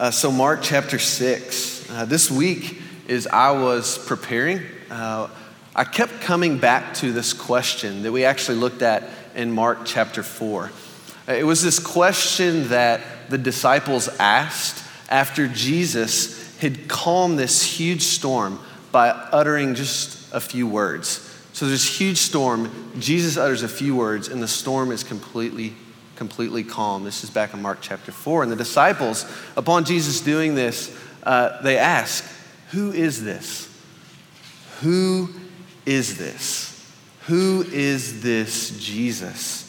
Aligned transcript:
Uh, 0.00 0.12
so, 0.12 0.30
Mark 0.30 0.60
chapter 0.62 0.96
6. 0.96 1.90
Uh, 1.90 2.04
this 2.04 2.30
week, 2.30 2.80
as 3.08 3.26
I 3.26 3.50
was 3.50 3.98
preparing, 3.98 4.60
uh, 4.92 5.26
I 5.74 5.82
kept 5.82 6.20
coming 6.20 6.58
back 6.58 6.94
to 6.94 7.10
this 7.10 7.32
question 7.32 8.04
that 8.04 8.12
we 8.12 8.24
actually 8.24 8.58
looked 8.58 8.82
at 8.82 9.10
in 9.34 9.50
Mark 9.50 9.80
chapter 9.84 10.22
4. 10.22 10.70
Uh, 11.26 11.32
it 11.32 11.42
was 11.42 11.64
this 11.64 11.80
question 11.80 12.68
that 12.68 13.00
the 13.28 13.38
disciples 13.38 14.08
asked 14.20 14.84
after 15.10 15.48
Jesus 15.48 16.56
had 16.58 16.86
calmed 16.86 17.36
this 17.36 17.64
huge 17.64 18.02
storm 18.02 18.60
by 18.92 19.08
uttering 19.08 19.74
just 19.74 20.32
a 20.32 20.38
few 20.38 20.68
words. 20.68 21.08
So, 21.54 21.66
there's 21.66 21.80
this 21.80 21.98
huge 21.98 22.18
storm, 22.18 22.92
Jesus 23.00 23.36
utters 23.36 23.64
a 23.64 23.68
few 23.68 23.96
words, 23.96 24.28
and 24.28 24.40
the 24.40 24.46
storm 24.46 24.92
is 24.92 25.02
completely 25.02 25.74
completely 26.18 26.64
calm. 26.64 27.04
This 27.04 27.22
is 27.22 27.30
back 27.30 27.54
in 27.54 27.62
Mark 27.62 27.78
chapter 27.80 28.10
4. 28.10 28.42
And 28.42 28.50
the 28.50 28.56
disciples, 28.56 29.24
upon 29.56 29.84
Jesus 29.84 30.20
doing 30.20 30.56
this, 30.56 30.94
uh, 31.22 31.62
they 31.62 31.78
ask, 31.78 32.28
Who 32.72 32.90
is 32.90 33.22
this? 33.22 33.68
Who 34.80 35.30
is 35.86 36.18
this? 36.18 36.74
Who 37.26 37.64
is 37.72 38.20
this 38.20 38.76
Jesus? 38.78 39.64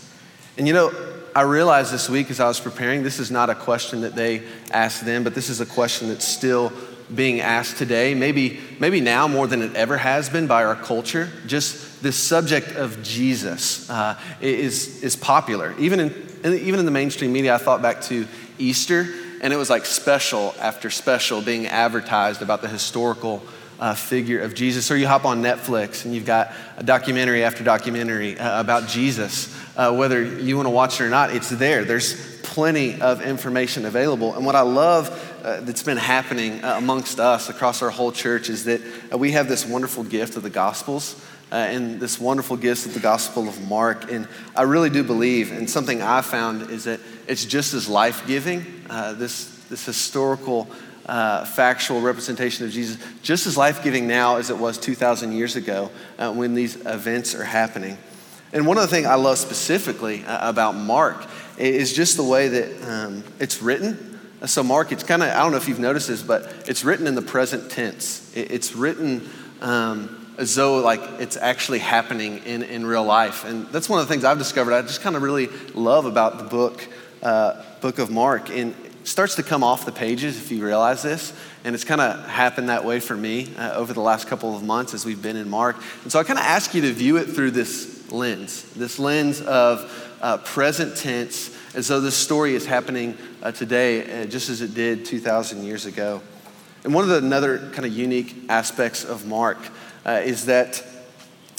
And 0.58 0.68
you 0.68 0.74
know, 0.74 0.92
I 1.36 1.44
realized 1.44 1.94
this 1.94 2.10
week 2.10 2.32
as 2.32 2.40
I 2.40 2.48
was 2.48 2.60
preparing, 2.60 3.04
this 3.04 3.20
is 3.20 3.30
not 3.30 3.52
a 3.52 3.56
question 3.56 4.02
that 4.02 4.16
they 4.16 4.42
asked 4.72 5.06
then, 5.06 5.24
but 5.24 5.36
this 5.36 5.50
is 5.50 5.62
a 5.62 5.66
question 5.68 6.08
that's 6.10 6.28
still 6.28 6.74
being 7.14 7.42
asked 7.42 7.78
today, 7.78 8.16
maybe, 8.16 8.60
maybe 8.80 9.02
now 9.02 9.28
more 9.28 9.46
than 9.46 9.62
it 9.62 9.76
ever 9.76 9.98
has 9.98 10.30
been 10.30 10.48
by 10.48 10.64
our 10.64 10.76
culture. 10.76 11.30
Just 11.46 12.02
this 12.02 12.16
subject 12.16 12.76
of 12.76 13.02
Jesus 13.04 13.90
uh, 13.90 14.20
is, 14.42 15.04
is 15.04 15.16
popular. 15.16 15.76
Even 15.80 16.00
in, 16.00 16.29
even 16.44 16.80
in 16.80 16.86
the 16.86 16.92
mainstream 16.92 17.34
media, 17.34 17.56
I 17.56 17.58
thought 17.58 17.82
back 17.82 18.02
to 18.04 18.28
Easter, 18.58 19.08
and 19.42 19.54
it 19.54 19.58
was 19.58 19.70
like 19.70 19.86
special 19.86 20.54
after 20.60 20.90
special 20.90 21.42
being 21.42 21.68
advertised 21.68 22.42
about 22.42 22.62
the 22.62 22.68
historical 22.68 23.42
uh, 23.80 23.94
figure 23.94 24.42
of 24.42 24.54
Jesus. 24.54 24.92
Or 24.92 24.98
you 24.98 25.08
hop 25.08 25.26
on 25.26 25.42
Netflix 25.42 26.06
and 26.06 26.14
you've 26.14 26.26
got 26.26 26.52
a 26.78 26.84
documentary 26.84 27.44
after 27.44 27.64
documentary 27.64 28.38
uh, 28.38 28.60
about 28.60 28.88
Jesus. 28.88 29.56
Uh, 29.78 29.96
whether 29.96 30.22
you 30.22 30.58
want 30.58 30.66
to 30.66 30.72
watch 30.72 31.00
it 31.00 31.06
or 31.06 31.10
not, 31.10 31.34
it's 31.34 31.50
there. 31.50 31.86
There's 31.86 32.40
plenty 32.42 33.00
of 33.00 33.22
information 33.22 33.86
available. 33.86 34.36
And 34.36 34.46
what 34.46 34.56
I 34.56 34.62
love 34.62 35.10
uh, 35.44 35.62
that's 35.62 35.84
been 35.84 35.98
happening 35.98 36.64
uh, 36.64 36.76
amongst 36.78 37.20
us 37.20 37.48
across 37.48 37.82
our 37.82 37.90
whole 37.90 38.12
church 38.12 38.50
is 38.50 38.66
that 38.66 38.82
uh, 39.14 39.18
we 39.18 39.32
have 39.32 39.48
this 39.48 39.66
wonderful 39.66 40.04
gift 40.04 40.36
of 40.36 40.44
the 40.44 40.50
Gospels. 40.50 41.16
Uh, 41.52 41.56
and 41.56 42.00
this 42.00 42.20
wonderful 42.20 42.56
gift 42.56 42.86
of 42.86 42.94
the 42.94 43.00
Gospel 43.00 43.48
of 43.48 43.68
Mark. 43.68 44.12
And 44.12 44.28
I 44.56 44.64
really 44.64 44.92
do 44.92 45.04
believe, 45.04 45.52
and 45.52 45.68
something 45.68 46.02
I 46.02 46.22
found 46.22 46.70
is 46.70 46.84
that 46.84 47.00
it's 47.28 47.44
just 47.44 47.74
as 47.74 47.90
life 47.90 48.28
giving, 48.28 48.66
uh, 48.90 49.14
this, 49.14 49.50
this 49.70 49.84
historical, 49.84 50.68
uh, 51.08 51.46
factual 51.46 52.02
representation 52.02 52.66
of 52.66 52.72
Jesus, 52.72 53.04
just 53.24 53.48
as 53.48 53.58
life 53.58 53.84
giving 53.84 54.08
now 54.08 54.38
as 54.38 54.52
it 54.52 54.58
was 54.58 54.78
2,000 54.78 55.32
years 55.32 55.56
ago 55.56 55.90
when 56.18 56.54
these 56.54 56.76
events 56.86 57.34
are 57.34 57.44
happening. 57.44 57.98
And 58.54 58.68
one 58.68 58.78
of 58.78 58.84
the 58.84 58.88
things 58.88 59.08
I 59.08 59.16
love 59.16 59.38
specifically 59.38 60.24
about 60.28 60.76
Mark 60.76 61.26
is 61.58 61.94
just 61.94 62.16
the 62.16 62.24
way 62.24 62.48
that 62.48 62.90
um, 62.90 63.24
it's 63.40 63.62
written. 63.62 64.20
So, 64.46 64.64
Mark, 64.64 64.92
it's 64.92 65.04
kind 65.04 65.22
of, 65.22 65.30
I 65.30 65.40
don't 65.42 65.52
know 65.52 65.58
if 65.58 65.68
you've 65.68 65.80
noticed 65.80 66.08
this, 66.08 66.24
but 66.24 66.68
it's 66.68 66.84
written 66.86 67.08
in 67.08 67.16
the 67.16 67.22
present 67.22 67.70
tense. 67.70 68.32
It's 68.36 68.74
written 68.76 69.30
um, 69.62 70.19
as 70.40 70.56
though 70.56 70.78
like 70.78 71.02
it's 71.20 71.36
actually 71.36 71.80
happening 71.80 72.38
in, 72.46 72.64
in 72.64 72.86
real 72.86 73.04
life. 73.04 73.44
And 73.44 73.68
that's 73.68 73.90
one 73.90 74.00
of 74.00 74.08
the 74.08 74.12
things 74.12 74.24
I've 74.24 74.38
discovered 74.38 74.74
I 74.74 74.82
just 74.82 75.02
kind 75.02 75.18
of 75.18 75.22
really 75.22 75.48
love 75.74 76.06
about 76.06 76.38
the 76.38 76.46
book, 76.46 76.88
uh, 77.22 77.62
book 77.82 78.00
of 78.00 78.10
Mark. 78.10 78.50
And 78.50 78.74
it 78.86 79.08
starts 79.08 79.36
to 79.36 79.44
come 79.44 79.66
off 79.66 79.86
the 79.86 79.92
pages 79.92 80.38
if 80.38 80.50
you 80.50 80.66
realize 80.66 81.04
this. 81.04 81.34
And 81.66 81.76
it's 81.76 81.84
kind 81.84 82.00
of 82.00 82.26
happened 82.26 82.70
that 82.70 82.86
way 82.86 83.02
for 83.02 83.18
me 83.18 83.54
uh, 83.58 83.74
over 83.74 83.92
the 83.92 84.00
last 84.00 84.28
couple 84.28 84.56
of 84.56 84.64
months 84.64 84.94
as 84.94 85.06
we've 85.06 85.22
been 85.22 85.36
in 85.36 85.50
Mark. 85.50 85.76
And 86.04 86.12
so 86.12 86.20
I 86.20 86.24
kind 86.24 86.40
of 86.40 86.46
ask 86.46 86.74
you 86.74 86.84
to 86.84 86.94
view 86.94 87.18
it 87.18 87.26
through 87.26 87.52
this 87.52 88.10
lens, 88.10 88.64
this 88.74 88.98
lens 88.98 89.42
of 89.42 90.16
uh, 90.22 90.38
present 90.38 90.96
tense 90.96 91.54
as 91.76 91.90
though 91.90 92.00
this 92.00 92.16
story 92.16 92.56
is 92.56 92.66
happening 92.66 93.18
uh, 93.44 93.52
today, 93.52 94.24
uh, 94.24 94.26
just 94.26 94.50
as 94.50 94.62
it 94.62 94.74
did 94.74 95.04
2,000 95.04 95.64
years 95.66 95.86
ago. 95.86 96.22
And 96.84 96.94
one 96.94 97.04
of 97.04 97.10
the 97.10 97.18
another 97.18 97.60
kind 97.72 97.86
of 97.86 97.94
unique 97.94 98.36
aspects 98.50 99.04
of 99.04 99.26
Mark 99.26 99.58
uh, 100.06 100.22
is 100.24 100.46
that 100.46 100.84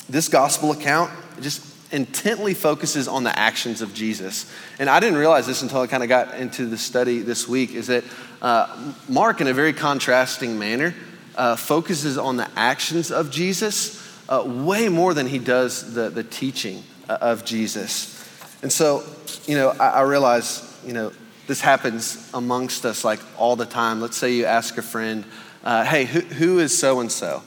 this 0.08 0.28
gospel 0.28 0.72
account 0.72 1.10
just 1.40 1.66
intently 1.92 2.54
focuses 2.54 3.08
on 3.08 3.24
the 3.24 3.38
actions 3.38 3.82
of 3.82 3.92
Jesus. 3.92 4.52
And 4.78 4.88
I 4.88 5.00
didn't 5.00 5.18
realize 5.18 5.46
this 5.46 5.62
until 5.62 5.80
I 5.80 5.86
kind 5.86 6.02
of 6.02 6.08
got 6.08 6.34
into 6.34 6.66
the 6.66 6.78
study 6.78 7.18
this 7.20 7.48
week, 7.48 7.74
is 7.74 7.88
that 7.88 8.04
uh, 8.40 8.92
Mark, 9.08 9.40
in 9.40 9.48
a 9.48 9.54
very 9.54 9.72
contrasting 9.72 10.58
manner, 10.58 10.94
uh, 11.34 11.56
focuses 11.56 12.16
on 12.16 12.36
the 12.36 12.48
actions 12.56 13.10
of 13.10 13.30
Jesus 13.30 14.00
uh, 14.28 14.42
way 14.46 14.88
more 14.88 15.14
than 15.14 15.26
he 15.26 15.38
does 15.38 15.94
the, 15.94 16.08
the 16.10 16.24
teaching 16.24 16.82
of 17.08 17.44
Jesus. 17.44 18.16
And 18.62 18.72
so, 18.72 19.02
you 19.46 19.56
know, 19.56 19.70
I, 19.70 19.88
I 19.88 20.02
realize, 20.02 20.78
you 20.86 20.92
know, 20.92 21.12
this 21.50 21.60
happens 21.60 22.30
amongst 22.32 22.86
us 22.86 23.04
like 23.04 23.18
all 23.36 23.56
the 23.56 23.66
time. 23.66 24.00
Let's 24.00 24.16
say 24.16 24.34
you 24.34 24.44
ask 24.44 24.78
a 24.78 24.82
friend, 24.82 25.24
uh, 25.64 25.82
hey, 25.82 26.04
who, 26.04 26.20
who 26.20 26.60
is 26.60 26.78
so 26.78 27.00
and 27.00 27.10
so? 27.10 27.42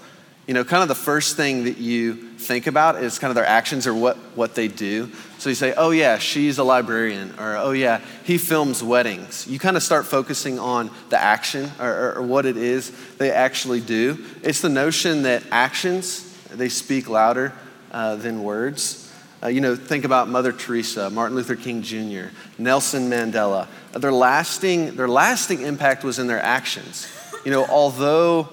You 0.45 0.53
know, 0.53 0.65
kind 0.65 0.81
of 0.81 0.89
the 0.89 0.93
first 0.95 1.37
thing 1.37 1.63
that 1.63 1.77
you 1.77 2.33
think 2.37 2.67
about 2.67 3.01
is 3.01 3.17
kind 3.17 3.31
of 3.31 3.35
their 3.35 3.45
actions 3.45 3.87
or 3.87 3.93
what, 3.93 4.17
what 4.35 4.55
they 4.55 4.67
do. 4.67 5.09
So 5.37 5.47
you 5.47 5.55
say, 5.55 5.73
oh, 5.77 5.91
yeah, 5.91 6.17
she's 6.17 6.57
a 6.57 6.65
librarian, 6.65 7.33
or 7.39 7.55
oh, 7.55 7.71
yeah, 7.71 8.01
he 8.25 8.37
films 8.37 8.83
weddings. 8.83 9.47
You 9.47 9.57
kind 9.57 9.77
of 9.77 9.83
start 9.83 10.05
focusing 10.05 10.59
on 10.59 10.91
the 11.07 11.17
action 11.17 11.71
or, 11.79 11.87
or, 11.89 12.13
or 12.15 12.21
what 12.23 12.45
it 12.45 12.57
is 12.57 12.91
they 13.19 13.31
actually 13.31 13.79
do. 13.79 14.25
It's 14.41 14.59
the 14.59 14.67
notion 14.67 15.23
that 15.23 15.43
actions, 15.49 16.37
they 16.49 16.67
speak 16.67 17.07
louder 17.07 17.53
uh, 17.93 18.17
than 18.17 18.43
words. 18.43 19.02
Uh, 19.43 19.49
you 19.49 19.59
know, 19.59 19.75
think 19.75 20.05
about 20.05 20.29
Mother 20.29 20.53
Teresa, 20.53 21.09
Martin 21.09 21.35
Luther 21.35 21.57
King 21.57 21.81
Jr., 21.81 22.27
Nelson 22.57 23.09
Mandela. 23.09 23.67
Uh, 23.93 23.99
their 23.99 24.11
lasting, 24.11 24.95
their 24.95 25.09
lasting 25.09 25.63
impact 25.63 26.05
was 26.05 26.17
in 26.17 26.27
their 26.27 26.41
actions. 26.41 27.11
You 27.43 27.51
know, 27.51 27.65
although, 27.65 28.47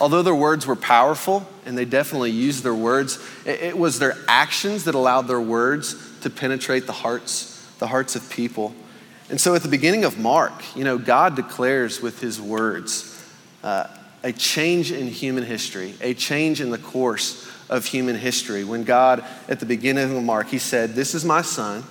although 0.00 0.22
their 0.22 0.34
words 0.34 0.66
were 0.66 0.76
powerful, 0.76 1.46
and 1.66 1.76
they 1.76 1.84
definitely 1.84 2.30
used 2.30 2.64
their 2.64 2.74
words, 2.74 3.18
it, 3.44 3.60
it 3.60 3.78
was 3.78 3.98
their 3.98 4.16
actions 4.28 4.84
that 4.84 4.94
allowed 4.94 5.28
their 5.28 5.40
words 5.40 5.94
to 6.22 6.30
penetrate 6.30 6.86
the 6.86 6.92
hearts, 6.92 7.62
the 7.78 7.88
hearts 7.88 8.16
of 8.16 8.30
people. 8.30 8.74
And 9.28 9.38
so 9.38 9.54
at 9.54 9.62
the 9.62 9.68
beginning 9.68 10.04
of 10.04 10.18
Mark, 10.18 10.54
you 10.74 10.84
know, 10.84 10.96
God 10.96 11.36
declares 11.36 12.00
with 12.00 12.18
his 12.20 12.40
words 12.40 13.22
uh, 13.62 13.88
a 14.22 14.32
change 14.32 14.90
in 14.90 15.06
human 15.08 15.44
history, 15.44 15.94
a 16.00 16.14
change 16.14 16.62
in 16.62 16.70
the 16.70 16.78
course 16.78 17.46
of 17.70 17.86
human 17.86 18.16
history. 18.16 18.64
When 18.64 18.84
God, 18.84 19.24
at 19.48 19.60
the 19.60 19.66
beginning 19.66 20.14
of 20.14 20.22
Mark, 20.22 20.48
he 20.48 20.58
said, 20.58 20.94
This 20.94 21.14
is 21.14 21.24
my 21.24 21.40
son, 21.40 21.84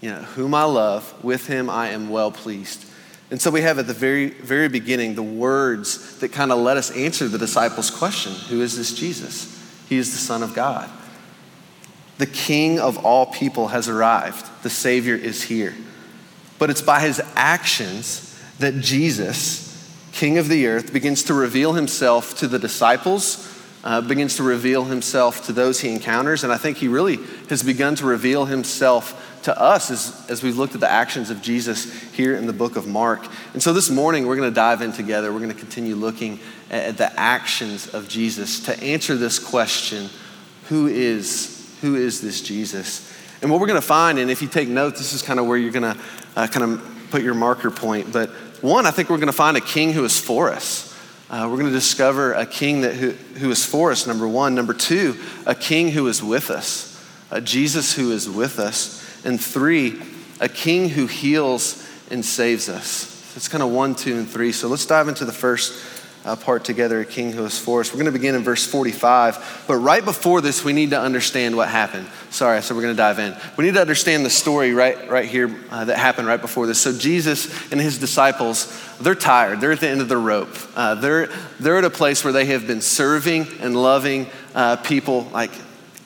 you 0.00 0.10
know, 0.10 0.18
whom 0.18 0.54
I 0.54 0.64
love, 0.64 1.24
with 1.24 1.46
him 1.46 1.68
I 1.68 1.88
am 1.88 2.10
well 2.10 2.30
pleased. 2.30 2.84
And 3.30 3.40
so 3.40 3.50
we 3.50 3.62
have 3.62 3.78
at 3.78 3.86
the 3.86 3.94
very, 3.94 4.30
very 4.30 4.68
beginning 4.68 5.14
the 5.14 5.22
words 5.22 6.18
that 6.18 6.32
kind 6.32 6.52
of 6.52 6.58
let 6.58 6.76
us 6.76 6.90
answer 6.90 7.28
the 7.28 7.38
disciples' 7.38 7.90
question 7.90 8.32
Who 8.48 8.60
is 8.60 8.76
this 8.76 8.94
Jesus? 8.94 9.56
He 9.88 9.96
is 9.96 10.12
the 10.12 10.18
Son 10.18 10.42
of 10.42 10.54
God. 10.54 10.88
The 12.18 12.26
King 12.26 12.78
of 12.78 13.04
all 13.04 13.26
people 13.26 13.68
has 13.68 13.88
arrived, 13.88 14.46
the 14.62 14.70
Savior 14.70 15.14
is 15.14 15.42
here. 15.42 15.74
But 16.58 16.68
it's 16.68 16.82
by 16.82 17.00
his 17.00 17.22
actions 17.34 18.38
that 18.58 18.80
Jesus, 18.80 19.90
King 20.12 20.36
of 20.36 20.48
the 20.48 20.66
earth, 20.66 20.92
begins 20.92 21.22
to 21.22 21.34
reveal 21.34 21.72
himself 21.72 22.36
to 22.40 22.46
the 22.46 22.58
disciples 22.58 23.46
uh, 23.82 24.00
begins 24.00 24.36
to 24.36 24.42
reveal 24.42 24.84
himself 24.84 25.46
to 25.46 25.52
those 25.52 25.80
he 25.80 25.92
encounters. 25.92 26.44
And 26.44 26.52
I 26.52 26.58
think 26.58 26.76
he 26.76 26.88
really 26.88 27.18
has 27.48 27.62
begun 27.62 27.94
to 27.96 28.06
reveal 28.06 28.44
himself 28.44 29.26
to 29.44 29.58
us 29.58 29.90
as, 29.90 30.26
as 30.28 30.42
we've 30.42 30.58
looked 30.58 30.74
at 30.74 30.80
the 30.80 30.90
actions 30.90 31.30
of 31.30 31.40
Jesus 31.40 31.90
here 32.12 32.36
in 32.36 32.46
the 32.46 32.52
book 32.52 32.76
of 32.76 32.86
Mark. 32.86 33.26
And 33.54 33.62
so 33.62 33.72
this 33.72 33.88
morning, 33.88 34.26
we're 34.26 34.36
going 34.36 34.50
to 34.50 34.54
dive 34.54 34.82
in 34.82 34.92
together. 34.92 35.32
We're 35.32 35.38
going 35.38 35.52
to 35.52 35.58
continue 35.58 35.94
looking 35.94 36.40
at, 36.70 36.84
at 36.84 36.96
the 36.98 37.18
actions 37.18 37.94
of 37.94 38.08
Jesus 38.08 38.60
to 38.66 38.78
answer 38.82 39.16
this 39.16 39.38
question 39.38 40.10
who 40.68 40.86
is, 40.86 41.76
who 41.80 41.96
is 41.96 42.20
this 42.20 42.42
Jesus? 42.42 43.10
And 43.42 43.50
what 43.50 43.60
we're 43.60 43.66
going 43.66 43.80
to 43.80 43.86
find, 43.86 44.18
and 44.18 44.30
if 44.30 44.42
you 44.42 44.48
take 44.48 44.68
notes, 44.68 44.98
this 44.98 45.14
is 45.14 45.22
kind 45.22 45.40
of 45.40 45.46
where 45.46 45.56
you're 45.56 45.72
going 45.72 45.94
to 45.94 46.00
uh, 46.36 46.46
kind 46.46 46.72
of 46.72 47.08
put 47.10 47.22
your 47.22 47.34
marker 47.34 47.70
point. 47.70 48.12
But 48.12 48.30
one, 48.60 48.86
I 48.86 48.90
think 48.90 49.08
we're 49.08 49.16
going 49.16 49.28
to 49.28 49.32
find 49.32 49.56
a 49.56 49.60
king 49.60 49.92
who 49.92 50.04
is 50.04 50.20
for 50.20 50.50
us. 50.50 50.89
Uh, 51.30 51.46
we're 51.48 51.58
going 51.58 51.68
to 51.68 51.72
discover 51.72 52.32
a 52.32 52.44
king 52.44 52.80
that 52.80 52.94
who, 52.96 53.10
who 53.10 53.52
is 53.52 53.64
for 53.64 53.92
us, 53.92 54.04
number 54.04 54.26
one. 54.26 54.56
Number 54.56 54.74
two, 54.74 55.16
a 55.46 55.54
king 55.54 55.92
who 55.92 56.08
is 56.08 56.20
with 56.20 56.50
us, 56.50 57.00
a 57.30 57.40
Jesus 57.40 57.94
who 57.94 58.10
is 58.10 58.28
with 58.28 58.58
us. 58.58 59.24
And 59.24 59.40
three, 59.40 60.02
a 60.40 60.48
king 60.48 60.88
who 60.88 61.06
heals 61.06 61.88
and 62.10 62.24
saves 62.24 62.68
us. 62.68 63.36
It's 63.36 63.46
kind 63.46 63.62
of 63.62 63.70
one, 63.70 63.94
two, 63.94 64.16
and 64.16 64.28
three. 64.28 64.50
So 64.50 64.66
let's 64.66 64.84
dive 64.84 65.06
into 65.06 65.24
the 65.24 65.32
first 65.32 65.72
uh, 66.24 66.36
part 66.36 66.64
together 66.64 67.00
a 67.00 67.04
king 67.04 67.32
who 67.32 67.44
is 67.44 67.58
for 67.58 67.80
us. 67.80 67.90
We're 67.90 67.98
going 68.00 68.12
to 68.12 68.18
begin 68.18 68.34
in 68.34 68.42
verse 68.42 68.66
45, 68.66 69.64
but 69.66 69.76
right 69.76 70.04
before 70.04 70.40
this, 70.40 70.62
we 70.64 70.72
need 70.72 70.90
to 70.90 71.00
understand 71.00 71.56
what 71.56 71.68
happened. 71.68 72.06
Sorry, 72.30 72.60
said 72.60 72.76
we're 72.76 72.82
going 72.82 72.94
to 72.94 72.98
dive 72.98 73.18
in. 73.18 73.34
We 73.56 73.64
need 73.64 73.74
to 73.74 73.80
understand 73.80 74.24
the 74.24 74.30
story 74.30 74.72
right, 74.72 75.08
right 75.08 75.28
here 75.28 75.54
uh, 75.70 75.86
that 75.86 75.98
happened 75.98 76.28
right 76.28 76.40
before 76.40 76.66
this. 76.66 76.80
So, 76.80 76.96
Jesus 76.96 77.72
and 77.72 77.80
his 77.80 77.98
disciples, 77.98 78.78
they're 79.00 79.14
tired. 79.14 79.60
They're 79.60 79.72
at 79.72 79.80
the 79.80 79.88
end 79.88 80.02
of 80.02 80.08
the 80.08 80.18
rope. 80.18 80.56
Uh, 80.74 80.94
they're, 80.96 81.28
they're 81.58 81.78
at 81.78 81.84
a 81.84 81.90
place 81.90 82.22
where 82.22 82.32
they 82.32 82.46
have 82.46 82.66
been 82.66 82.82
serving 82.82 83.46
and 83.60 83.74
loving 83.74 84.26
uh, 84.54 84.76
people 84.76 85.22
like 85.32 85.50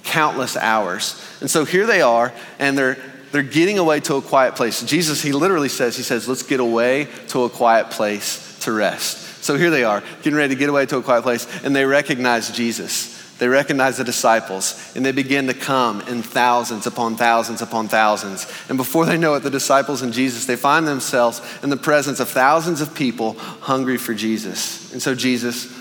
countless 0.04 0.56
hours. 0.56 1.20
And 1.40 1.50
so 1.50 1.64
here 1.64 1.86
they 1.86 2.02
are, 2.02 2.32
and 2.58 2.78
they're 2.78 2.98
they're 3.34 3.42
getting 3.42 3.80
away 3.80 3.98
to 3.98 4.14
a 4.14 4.22
quiet 4.22 4.54
place. 4.54 4.80
Jesus, 4.84 5.20
he 5.20 5.32
literally 5.32 5.68
says, 5.68 5.96
he 5.96 6.04
says, 6.04 6.28
let's 6.28 6.44
get 6.44 6.60
away 6.60 7.08
to 7.30 7.42
a 7.42 7.50
quiet 7.50 7.90
place 7.90 8.60
to 8.60 8.70
rest. 8.70 9.42
So 9.42 9.56
here 9.56 9.70
they 9.70 9.82
are, 9.82 10.04
getting 10.22 10.36
ready 10.36 10.54
to 10.54 10.58
get 10.58 10.68
away 10.68 10.86
to 10.86 10.98
a 10.98 11.02
quiet 11.02 11.22
place, 11.22 11.48
and 11.64 11.74
they 11.74 11.84
recognize 11.84 12.52
Jesus. 12.52 13.20
They 13.40 13.48
recognize 13.48 13.96
the 13.96 14.04
disciples, 14.04 14.92
and 14.94 15.04
they 15.04 15.10
begin 15.10 15.48
to 15.48 15.52
come 15.52 16.00
in 16.02 16.22
thousands 16.22 16.86
upon 16.86 17.16
thousands 17.16 17.60
upon 17.60 17.88
thousands. 17.88 18.46
And 18.68 18.78
before 18.78 19.04
they 19.04 19.18
know 19.18 19.34
it, 19.34 19.40
the 19.40 19.50
disciples 19.50 20.02
and 20.02 20.12
Jesus, 20.12 20.46
they 20.46 20.54
find 20.54 20.86
themselves 20.86 21.42
in 21.64 21.70
the 21.70 21.76
presence 21.76 22.20
of 22.20 22.28
thousands 22.28 22.80
of 22.80 22.94
people 22.94 23.32
hungry 23.32 23.96
for 23.96 24.14
Jesus. 24.14 24.92
And 24.92 25.02
so 25.02 25.12
Jesus, 25.16 25.76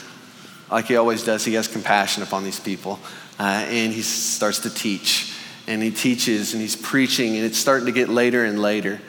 like 0.71 0.85
he 0.85 0.95
always 0.95 1.23
does, 1.23 1.45
he 1.45 1.53
has 1.53 1.67
compassion 1.67 2.23
upon 2.23 2.45
these 2.45 2.59
people, 2.59 2.99
uh, 3.39 3.43
and 3.43 3.93
he 3.93 4.01
starts 4.01 4.57
to 4.61 4.71
teach. 4.71 5.32
And 5.65 5.81
he 5.81 5.91
teaches, 5.91 6.53
and 6.53 6.61
he's 6.61 6.75
preaching, 6.75 7.35
and 7.35 7.45
it's 7.45 7.57
starting 7.57 7.85
to 7.85 7.91
get 7.91 8.09
later 8.09 8.43
and 8.43 8.61
later. 8.61 8.99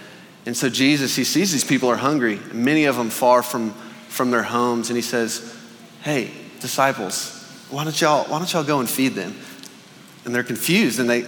And 0.46 0.56
so 0.56 0.68
Jesus, 0.68 1.16
he 1.16 1.24
sees 1.24 1.50
these 1.50 1.64
people 1.64 1.88
are 1.88 1.96
hungry, 1.96 2.38
many 2.52 2.84
of 2.84 2.96
them 2.96 3.10
far 3.10 3.42
from 3.42 3.74
from 4.14 4.30
their 4.30 4.44
homes 4.44 4.90
and 4.90 4.96
he 4.96 5.02
says, 5.02 5.54
Hey, 6.02 6.30
disciples, 6.60 7.42
why 7.68 7.82
don't 7.84 8.00
y'all, 8.00 8.24
why 8.24 8.38
don't 8.38 8.50
y'all 8.52 8.64
go 8.64 8.78
and 8.78 8.88
feed 8.88 9.14
them? 9.14 9.34
And 10.24 10.34
they're 10.34 10.44
confused 10.44 11.00
and 11.00 11.10
they, 11.10 11.22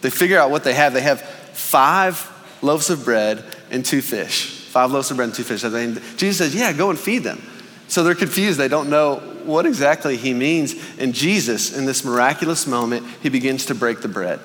they 0.00 0.10
figure 0.10 0.38
out 0.38 0.50
what 0.50 0.64
they 0.64 0.74
have. 0.74 0.94
They 0.94 1.00
have 1.00 1.20
five 1.20 2.30
loaves 2.62 2.90
of 2.90 3.04
bread 3.04 3.44
and 3.70 3.84
two 3.84 4.00
fish. 4.00 4.66
Five 4.68 4.92
loaves 4.92 5.10
of 5.10 5.16
bread 5.16 5.30
and 5.30 5.34
two 5.34 5.42
fish. 5.42 5.64
And 5.64 6.00
Jesus 6.16 6.38
says, 6.38 6.54
Yeah, 6.54 6.72
go 6.72 6.90
and 6.90 6.98
feed 6.98 7.24
them. 7.24 7.42
So 7.88 8.04
they're 8.04 8.14
confused. 8.14 8.58
They 8.58 8.68
don't 8.68 8.88
know 8.88 9.16
what 9.44 9.66
exactly 9.66 10.16
he 10.16 10.34
means. 10.34 10.74
And 10.98 11.14
Jesus, 11.14 11.76
in 11.76 11.86
this 11.86 12.04
miraculous 12.04 12.66
moment, 12.66 13.06
he 13.22 13.30
begins 13.30 13.66
to 13.66 13.74
break 13.74 14.02
the 14.02 14.08
bread. 14.08 14.38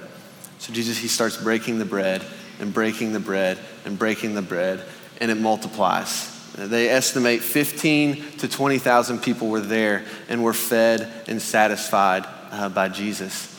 So 0.63 0.71
Jesus, 0.71 0.98
he 0.98 1.10
starts 1.10 1.36
breaking 1.36 1.80
the 1.80 1.83
bread 1.83 2.24
and 2.62 2.74
breaking 2.74 3.12
the 3.12 3.19
bread 3.19 3.60
and 3.83 4.00
breaking 4.00 4.33
the 4.33 4.42
bread, 4.42 4.81
and 5.19 5.30
it 5.30 5.36
multiplies. 5.36 6.31
They 6.54 6.88
estimate 6.88 7.42
15 7.42 8.38
to 8.38 8.48
20,000 8.48 9.19
people 9.19 9.50
were 9.50 9.60
there 9.60 10.06
and 10.30 10.42
were 10.42 10.54
fed 10.54 11.12
and 11.27 11.42
satisfied 11.42 12.24
uh, 12.50 12.69
by 12.69 12.88
Jesus. 12.88 13.50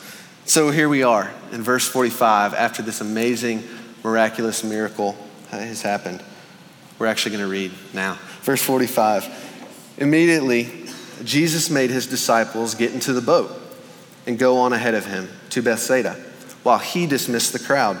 So 0.45 0.71
here 0.71 0.89
we 0.89 1.03
are 1.03 1.31
in 1.51 1.61
verse 1.61 1.87
45 1.87 2.55
after 2.55 2.81
this 2.81 3.01
amazing, 3.01 3.61
miraculous 4.03 4.63
miracle 4.63 5.15
has 5.51 5.83
happened. 5.83 6.23
We're 6.97 7.05
actually 7.05 7.37
going 7.37 7.43
to 7.43 7.51
read 7.51 7.71
now. 7.93 8.17
Verse 8.41 8.63
45. 8.63 9.93
Immediately, 9.99 10.87
Jesus 11.23 11.69
made 11.69 11.91
his 11.91 12.07
disciples 12.07 12.73
get 12.73 12.95
into 12.95 13.13
the 13.13 13.21
boat 13.21 13.51
and 14.25 14.39
go 14.39 14.57
on 14.57 14.73
ahead 14.73 14.95
of 14.95 15.05
him 15.05 15.29
to 15.51 15.61
Bethsaida 15.61 16.19
while 16.65 16.79
he 16.79 17.05
dismissed 17.05 17.53
the 17.53 17.59
crowd. 17.59 17.95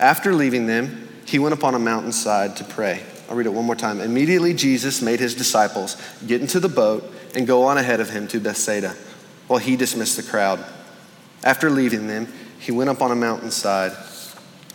After 0.00 0.32
leaving 0.34 0.66
them, 0.66 1.10
he 1.26 1.38
went 1.38 1.52
upon 1.52 1.74
a 1.74 1.78
mountainside 1.78 2.56
to 2.56 2.64
pray. 2.64 3.02
I'll 3.28 3.36
read 3.36 3.44
it 3.44 3.52
one 3.52 3.66
more 3.66 3.76
time. 3.76 4.00
Immediately, 4.00 4.54
Jesus 4.54 5.02
made 5.02 5.20
his 5.20 5.34
disciples 5.34 6.00
get 6.26 6.40
into 6.40 6.58
the 6.58 6.70
boat 6.70 7.04
and 7.34 7.46
go 7.46 7.64
on 7.64 7.76
ahead 7.76 8.00
of 8.00 8.08
him 8.08 8.28
to 8.28 8.40
Bethsaida 8.40 8.94
while 9.46 9.58
he 9.58 9.76
dismissed 9.76 10.16
the 10.16 10.22
crowd. 10.22 10.64
After 11.44 11.68
leaving 11.68 12.06
them, 12.06 12.32
he 12.58 12.72
went 12.72 12.88
up 12.88 13.02
on 13.02 13.10
a 13.10 13.14
mountainside 13.14 13.92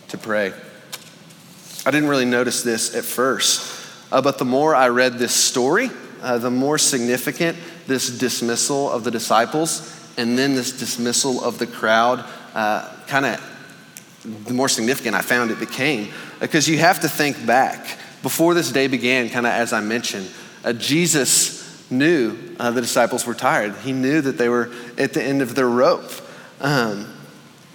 to 0.10 0.18
pray. 0.20 0.54
I 1.84 1.90
didn't 1.90 2.08
really 2.08 2.26
notice 2.26 2.62
this 2.62 2.96
at 2.96 3.04
first, 3.04 3.84
uh, 4.12 4.22
but 4.22 4.38
the 4.38 4.46
more 4.46 4.76
I 4.76 4.90
read 4.90 5.18
this 5.18 5.34
story, 5.34 5.90
uh, 6.22 6.38
the 6.38 6.52
more 6.52 6.78
significant 6.78 7.58
this 7.88 8.16
dismissal 8.16 8.92
of 8.92 9.04
the 9.04 9.10
disciples 9.10 9.98
and 10.18 10.38
then 10.38 10.54
this 10.54 10.72
dismissal 10.78 11.44
of 11.44 11.58
the 11.58 11.66
crowd 11.66 12.24
uh, 12.54 12.90
kind 13.08 13.26
of 13.26 13.48
the 14.46 14.54
more 14.54 14.70
significant 14.70 15.16
I 15.16 15.22
found 15.22 15.52
it 15.52 15.60
became. 15.60 16.12
Because 16.40 16.68
you 16.68 16.78
have 16.78 17.02
to 17.02 17.10
think 17.10 17.46
back 17.46 17.98
before 18.22 18.54
this 18.54 18.72
day 18.72 18.88
began, 18.88 19.30
kind 19.30 19.46
of 19.46 19.52
as 19.52 19.74
I 19.74 19.82
mentioned, 19.82 20.30
uh, 20.64 20.74
Jesus 20.74 21.90
knew 21.92 22.38
uh, 22.60 22.72
the 22.72 22.82
disciples 22.82 23.26
were 23.26 23.34
tired. 23.34 23.76
He 23.78 23.94
knew 23.94 24.22
that 24.22 24.38
they 24.38 24.50
were 24.50 24.72
at 24.98 25.14
the 25.14 25.24
end 25.24 25.42
of 25.42 25.56
their 25.56 25.68
rope. 25.68 26.10
Um, 26.60 27.12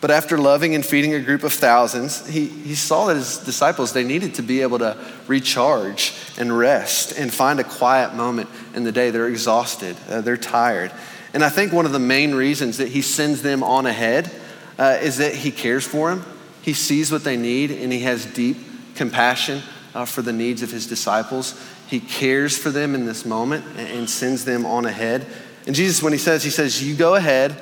but 0.00 0.11
after 0.11 0.38
loving 0.38 0.75
and 0.75 0.84
feeding 0.84 1.14
a 1.14 1.20
group 1.20 1.43
of 1.43 1.52
thousands, 1.52 2.26
he, 2.29 2.46
he 2.46 2.75
saw 2.75 3.06
that 3.06 3.17
his 3.17 3.38
disciples, 3.38 3.93
they 3.93 4.05
needed 4.05 4.34
to 4.34 4.43
be 4.43 4.62
able 4.62 4.79
to 4.79 4.96
recharge 5.26 6.14
and 6.38 6.56
rest 6.56 7.19
and 7.19 7.32
find 7.32 7.58
a 7.58 7.64
quiet 7.64 8.14
moment 8.14 8.49
in 8.75 8.84
the 8.84 8.93
day. 8.93 9.11
They're 9.11 9.26
exhausted, 9.26 9.96
uh, 10.08 10.20
they're 10.20 10.37
tired. 10.37 10.93
And 11.34 11.43
I 11.43 11.49
think 11.49 11.72
one 11.72 11.87
of 11.87 11.93
the 11.93 11.99
main 11.99 12.34
reasons 12.34 12.76
that 12.76 12.88
he 12.88 13.02
sends 13.02 13.43
them 13.43 13.62
on 13.62 13.87
ahead 13.87 14.31
uh, 14.78 14.99
is 15.00 15.19
that 15.19 15.34
he 15.34 15.50
cares 15.50 15.87
for 15.87 16.11
them. 16.11 16.25
He 16.62 16.73
sees 16.73 17.12
what 17.12 17.25
they 17.25 17.37
need 17.37 17.70
and 17.70 17.93
he 17.93 18.00
has 18.00 18.26
deep 18.26 18.58
compassion 18.94 19.62
uh, 19.94 20.05
for 20.05 20.23
the 20.23 20.32
needs 20.32 20.62
of 20.62 20.70
his 20.70 20.87
disciples. 20.87 21.61
He 21.87 22.00
cares 22.00 22.58
for 22.58 22.70
them 22.70 22.94
in 22.94 23.06
this 23.06 23.25
moment 23.25 23.64
and, 23.76 23.88
and 23.88 24.11
sends 24.11 24.44
them 24.44 24.67
on 24.67 24.84
ahead. 24.84 25.26
And 25.67 25.75
Jesus, 25.75 26.02
when 26.02 26.12
he 26.12 26.19
says, 26.19 26.43
he 26.43 26.50
says, 26.50 26.82
You 26.82 26.94
go 26.94 27.14
ahead 27.14 27.56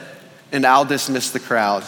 and 0.52 0.66
I'll 0.66 0.84
dismiss 0.84 1.30
the 1.30 1.40
crowd. 1.40 1.84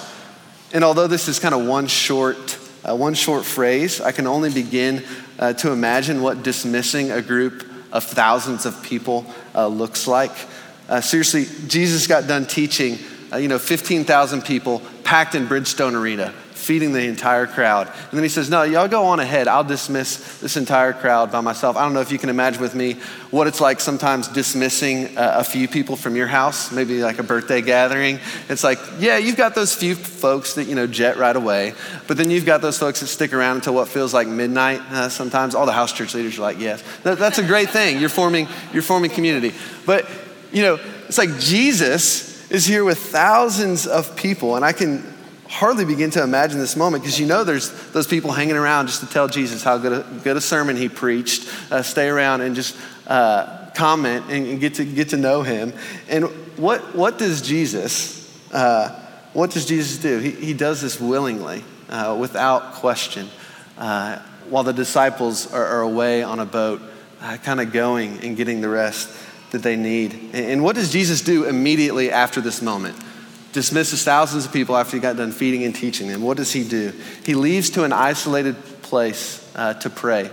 And 0.72 0.82
although 0.84 1.06
this 1.06 1.28
is 1.28 1.38
kind 1.38 1.54
of 1.54 1.66
one 1.66 1.86
short, 1.86 2.58
uh, 2.84 2.94
one 2.94 3.14
short 3.14 3.44
phrase, 3.44 4.00
I 4.00 4.12
can 4.12 4.26
only 4.26 4.50
begin 4.50 5.04
uh, 5.38 5.52
to 5.54 5.72
imagine 5.72 6.22
what 6.22 6.42
dismissing 6.42 7.10
a 7.10 7.22
group 7.22 7.64
of 7.92 8.04
thousands 8.04 8.66
of 8.66 8.82
people 8.82 9.26
uh, 9.54 9.66
looks 9.66 10.06
like. 10.06 10.32
Uh, 10.88 11.00
seriously, 11.00 11.46
Jesus 11.66 12.06
got 12.06 12.26
done 12.26 12.46
teaching, 12.46 12.98
uh, 13.32 13.36
you 13.36 13.48
know, 13.48 13.58
15,000 13.58 14.42
people 14.42 14.82
packed 15.06 15.36
in 15.36 15.46
Bridgestone 15.46 15.94
Arena 15.94 16.34
feeding 16.50 16.92
the 16.92 17.06
entire 17.06 17.46
crowd. 17.46 17.86
And 17.86 18.10
then 18.12 18.24
he 18.24 18.28
says, 18.28 18.50
No, 18.50 18.64
y'all 18.64 18.88
go 18.88 19.04
on 19.04 19.20
ahead. 19.20 19.46
I'll 19.46 19.62
dismiss 19.62 20.40
this 20.40 20.56
entire 20.56 20.92
crowd 20.92 21.30
by 21.30 21.40
myself. 21.40 21.76
I 21.76 21.84
don't 21.84 21.94
know 21.94 22.00
if 22.00 22.10
you 22.10 22.18
can 22.18 22.28
imagine 22.28 22.60
with 22.60 22.74
me 22.74 22.94
what 23.30 23.46
it's 23.46 23.60
like 23.60 23.78
sometimes 23.78 24.26
dismissing 24.26 25.16
a, 25.16 25.36
a 25.38 25.44
few 25.44 25.68
people 25.68 25.94
from 25.94 26.16
your 26.16 26.26
house, 26.26 26.72
maybe 26.72 27.02
like 27.02 27.20
a 27.20 27.22
birthday 27.22 27.62
gathering. 27.62 28.18
It's 28.48 28.64
like, 28.64 28.80
yeah, 28.98 29.16
you've 29.16 29.36
got 29.36 29.54
those 29.54 29.76
few 29.76 29.94
folks 29.94 30.54
that, 30.54 30.64
you 30.64 30.74
know, 30.74 30.88
jet 30.88 31.18
right 31.18 31.36
away. 31.36 31.74
But 32.08 32.16
then 32.16 32.28
you've 32.28 32.46
got 32.46 32.60
those 32.60 32.78
folks 32.78 32.98
that 32.98 33.06
stick 33.06 33.32
around 33.32 33.56
until 33.56 33.74
what 33.74 33.86
feels 33.86 34.12
like 34.12 34.26
midnight 34.26 34.80
uh, 34.90 35.08
sometimes. 35.08 35.54
All 35.54 35.66
the 35.66 35.72
house 35.72 35.92
church 35.92 36.14
leaders 36.14 36.36
are 36.38 36.42
like, 36.42 36.58
yes. 36.58 36.82
That, 37.04 37.18
that's 37.18 37.38
a 37.38 37.44
great 37.46 37.70
thing. 37.70 38.00
You're 38.00 38.08
forming, 38.08 38.48
you're 38.72 38.82
forming 38.82 39.12
community. 39.12 39.54
But, 39.84 40.10
you 40.50 40.62
know, 40.62 40.80
it's 41.06 41.18
like 41.18 41.38
Jesus 41.38 42.35
is 42.56 42.64
here 42.64 42.84
with 42.84 42.96
thousands 42.96 43.86
of 43.86 44.16
people, 44.16 44.56
and 44.56 44.64
I 44.64 44.72
can 44.72 45.04
hardly 45.46 45.84
begin 45.84 46.10
to 46.10 46.22
imagine 46.22 46.58
this 46.58 46.74
moment 46.74 47.02
because 47.02 47.20
you 47.20 47.26
know 47.26 47.44
there's 47.44 47.70
those 47.92 48.06
people 48.06 48.32
hanging 48.32 48.56
around 48.56 48.86
just 48.86 49.00
to 49.00 49.06
tell 49.06 49.28
Jesus 49.28 49.62
how 49.62 49.76
good 49.76 49.92
a, 49.92 50.20
good 50.24 50.38
a 50.38 50.40
sermon 50.40 50.74
he 50.74 50.88
preached, 50.88 51.46
uh, 51.70 51.82
stay 51.82 52.08
around 52.08 52.40
and 52.40 52.56
just 52.56 52.74
uh, 53.08 53.68
comment 53.74 54.24
and, 54.30 54.46
and, 54.46 54.58
get 54.58 54.72
to 54.76 54.86
get 54.86 55.10
to 55.10 55.18
know 55.18 55.42
him. 55.42 55.74
And 56.08 56.24
what 56.56 56.94
what 56.94 57.18
does 57.18 57.42
Jesus 57.42 58.26
uh, 58.52 58.88
what 59.34 59.50
does 59.50 59.66
Jesus 59.66 59.98
do? 59.98 60.18
He, 60.18 60.30
he 60.30 60.54
does 60.54 60.80
this 60.80 60.98
willingly, 60.98 61.62
uh, 61.90 62.16
without 62.18 62.72
question, 62.76 63.28
uh, 63.76 64.18
while 64.48 64.62
the 64.62 64.72
disciples 64.72 65.52
are, 65.52 65.66
are, 65.66 65.82
away 65.82 66.22
on 66.22 66.40
a 66.40 66.46
boat, 66.46 66.80
uh, 67.20 67.36
kind 67.36 67.60
of 67.60 67.70
going 67.70 68.24
and 68.24 68.34
getting 68.34 68.62
the 68.62 68.68
rest 68.70 69.10
that 69.50 69.62
they 69.62 69.76
need. 69.76 70.30
And, 70.32 70.62
what 70.62 70.76
does 70.76 70.90
Jesus 70.90 71.20
do 71.20 71.44
immediately 71.44 72.10
after 72.10 72.40
this 72.40 72.62
moment? 72.62 72.96
dismisses 73.52 74.04
thousands 74.04 74.44
of 74.44 74.52
people 74.52 74.76
after 74.76 74.98
he 74.98 75.00
got 75.00 75.16
done 75.16 75.32
feeding 75.32 75.64
and 75.64 75.74
teaching 75.74 76.08
them. 76.08 76.20
What 76.20 76.36
does 76.36 76.52
he 76.52 76.62
do? 76.62 76.92
He 77.24 77.34
leaves 77.34 77.70
to 77.70 77.84
an 77.84 77.92
isolated 77.92 78.54
place 78.82 79.50
uh, 79.56 79.72
to 79.74 79.88
pray, 79.88 80.30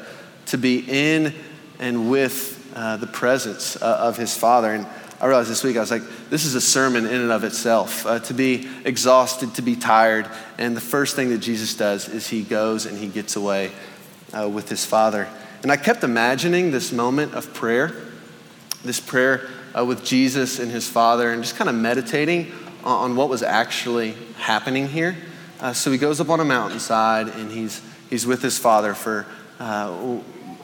to 0.47 0.57
be 0.57 0.83
in 0.85 1.33
and 1.79 2.11
with 2.11 2.69
uh, 2.75 2.97
the 2.97 3.07
presence 3.07 3.81
uh, 3.81 3.97
of 4.01 4.17
his 4.17 4.35
Father. 4.35 4.73
And 4.73 4.85
I 5.21 5.27
realized 5.27 5.49
this 5.49 5.63
week, 5.63 5.77
I 5.77 5.79
was 5.79 5.89
like, 5.89 6.01
this 6.29 6.43
is 6.43 6.53
a 6.55 6.59
sermon 6.59 7.05
in 7.05 7.21
and 7.21 7.31
of 7.31 7.45
itself. 7.45 8.05
Uh, 8.05 8.19
to 8.19 8.33
be 8.33 8.67
exhausted, 8.83 9.55
to 9.55 9.61
be 9.61 9.77
tired. 9.77 10.27
And 10.57 10.75
the 10.75 10.81
first 10.81 11.15
thing 11.15 11.29
that 11.29 11.37
Jesus 11.37 11.75
does 11.75 12.09
is 12.09 12.27
he 12.27 12.43
goes 12.43 12.85
and 12.85 12.97
he 12.97 13.07
gets 13.07 13.37
away 13.37 13.71
uh, 14.37 14.49
with 14.49 14.67
his 14.67 14.85
Father. 14.85 15.29
And 15.61 15.71
I 15.71 15.77
kept 15.77 16.03
imagining 16.03 16.71
this 16.71 16.91
moment 16.91 17.35
of 17.35 17.53
prayer, 17.53 17.95
this 18.83 18.99
prayer 18.99 19.49
uh, 19.77 19.85
with 19.85 20.03
Jesus 20.03 20.59
and 20.59 20.71
his 20.71 20.87
Father, 20.87 21.31
and 21.31 21.41
just 21.41 21.55
kind 21.55 21.69
of 21.69 21.75
meditating 21.75 22.51
on 22.83 23.15
what 23.15 23.29
was 23.29 23.43
actually 23.43 24.15
happening 24.37 24.87
here. 24.87 25.15
Uh, 25.59 25.71
so 25.71 25.91
he 25.91 25.97
goes 25.97 26.19
up 26.19 26.29
on 26.29 26.39
a 26.39 26.45
mountainside 26.45 27.29
and 27.29 27.49
he's, 27.49 27.81
he's 28.09 28.27
with 28.27 28.41
his 28.41 28.57
father 28.57 28.93
for 28.93 29.25
uh, 29.59 30.19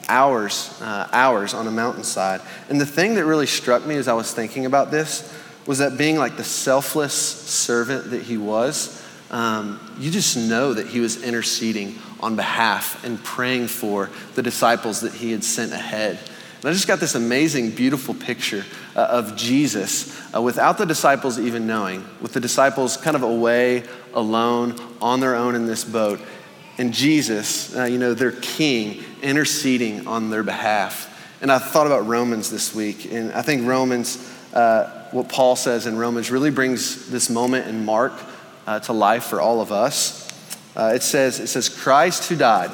hours, 0.08 0.78
uh, 0.82 1.08
hours 1.12 1.54
on 1.54 1.66
a 1.66 1.70
mountainside. 1.70 2.42
And 2.68 2.78
the 2.78 2.86
thing 2.86 3.14
that 3.14 3.24
really 3.24 3.46
struck 3.46 3.86
me 3.86 3.96
as 3.96 4.08
I 4.08 4.12
was 4.12 4.34
thinking 4.34 4.66
about 4.66 4.90
this 4.90 5.34
was 5.66 5.78
that 5.78 5.96
being 5.96 6.18
like 6.18 6.36
the 6.36 6.44
selfless 6.44 7.14
servant 7.14 8.10
that 8.10 8.22
he 8.22 8.36
was, 8.36 9.02
um, 9.30 9.80
you 9.98 10.10
just 10.10 10.36
know 10.36 10.74
that 10.74 10.88
he 10.88 11.00
was 11.00 11.22
interceding 11.22 11.96
on 12.18 12.36
behalf 12.36 13.02
and 13.04 13.22
praying 13.22 13.68
for 13.68 14.10
the 14.34 14.42
disciples 14.42 15.00
that 15.00 15.14
he 15.14 15.30
had 15.30 15.44
sent 15.44 15.72
ahead. 15.72 16.18
And 16.60 16.68
I 16.68 16.72
just 16.72 16.86
got 16.86 17.00
this 17.00 17.14
amazing, 17.14 17.70
beautiful 17.70 18.12
picture 18.12 18.66
uh, 18.94 19.00
of 19.00 19.34
Jesus 19.34 20.14
uh, 20.34 20.42
without 20.42 20.76
the 20.76 20.84
disciples 20.84 21.38
even 21.38 21.66
knowing, 21.66 22.04
with 22.20 22.34
the 22.34 22.40
disciples 22.40 22.98
kind 22.98 23.16
of 23.16 23.22
away, 23.22 23.84
alone, 24.12 24.78
on 25.00 25.20
their 25.20 25.36
own 25.36 25.54
in 25.54 25.64
this 25.64 25.84
boat. 25.84 26.20
And 26.76 26.92
Jesus, 26.92 27.74
uh, 27.74 27.84
you 27.84 27.96
know, 27.96 28.12
their 28.12 28.32
king, 28.32 29.02
interceding 29.22 30.06
on 30.06 30.28
their 30.28 30.42
behalf. 30.42 31.06
And 31.40 31.50
I 31.50 31.58
thought 31.58 31.86
about 31.86 32.06
Romans 32.06 32.50
this 32.50 32.74
week, 32.74 33.10
and 33.10 33.32
I 33.32 33.40
think 33.40 33.66
Romans, 33.66 34.18
uh, 34.52 35.08
what 35.12 35.30
Paul 35.30 35.56
says 35.56 35.86
in 35.86 35.96
Romans, 35.96 36.30
really 36.30 36.50
brings 36.50 37.08
this 37.08 37.30
moment 37.30 37.68
in 37.68 37.86
Mark 37.86 38.12
uh, 38.66 38.80
to 38.80 38.92
life 38.92 39.24
for 39.24 39.40
all 39.40 39.62
of 39.62 39.72
us. 39.72 40.28
Uh, 40.76 40.92
it 40.94 41.02
says, 41.02 41.40
it 41.40 41.46
says, 41.46 41.70
Christ 41.70 42.28
who 42.28 42.36
died, 42.36 42.70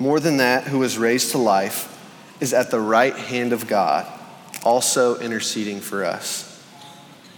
more 0.00 0.18
than 0.18 0.38
that, 0.38 0.64
who 0.64 0.80
was 0.80 0.98
raised 0.98 1.30
to 1.30 1.38
life 1.38 1.96
is 2.40 2.52
at 2.52 2.70
the 2.70 2.80
right 2.80 3.14
hand 3.14 3.52
of 3.52 3.68
God, 3.68 4.06
also 4.64 5.18
interceding 5.18 5.80
for 5.80 6.04
us. 6.04 6.46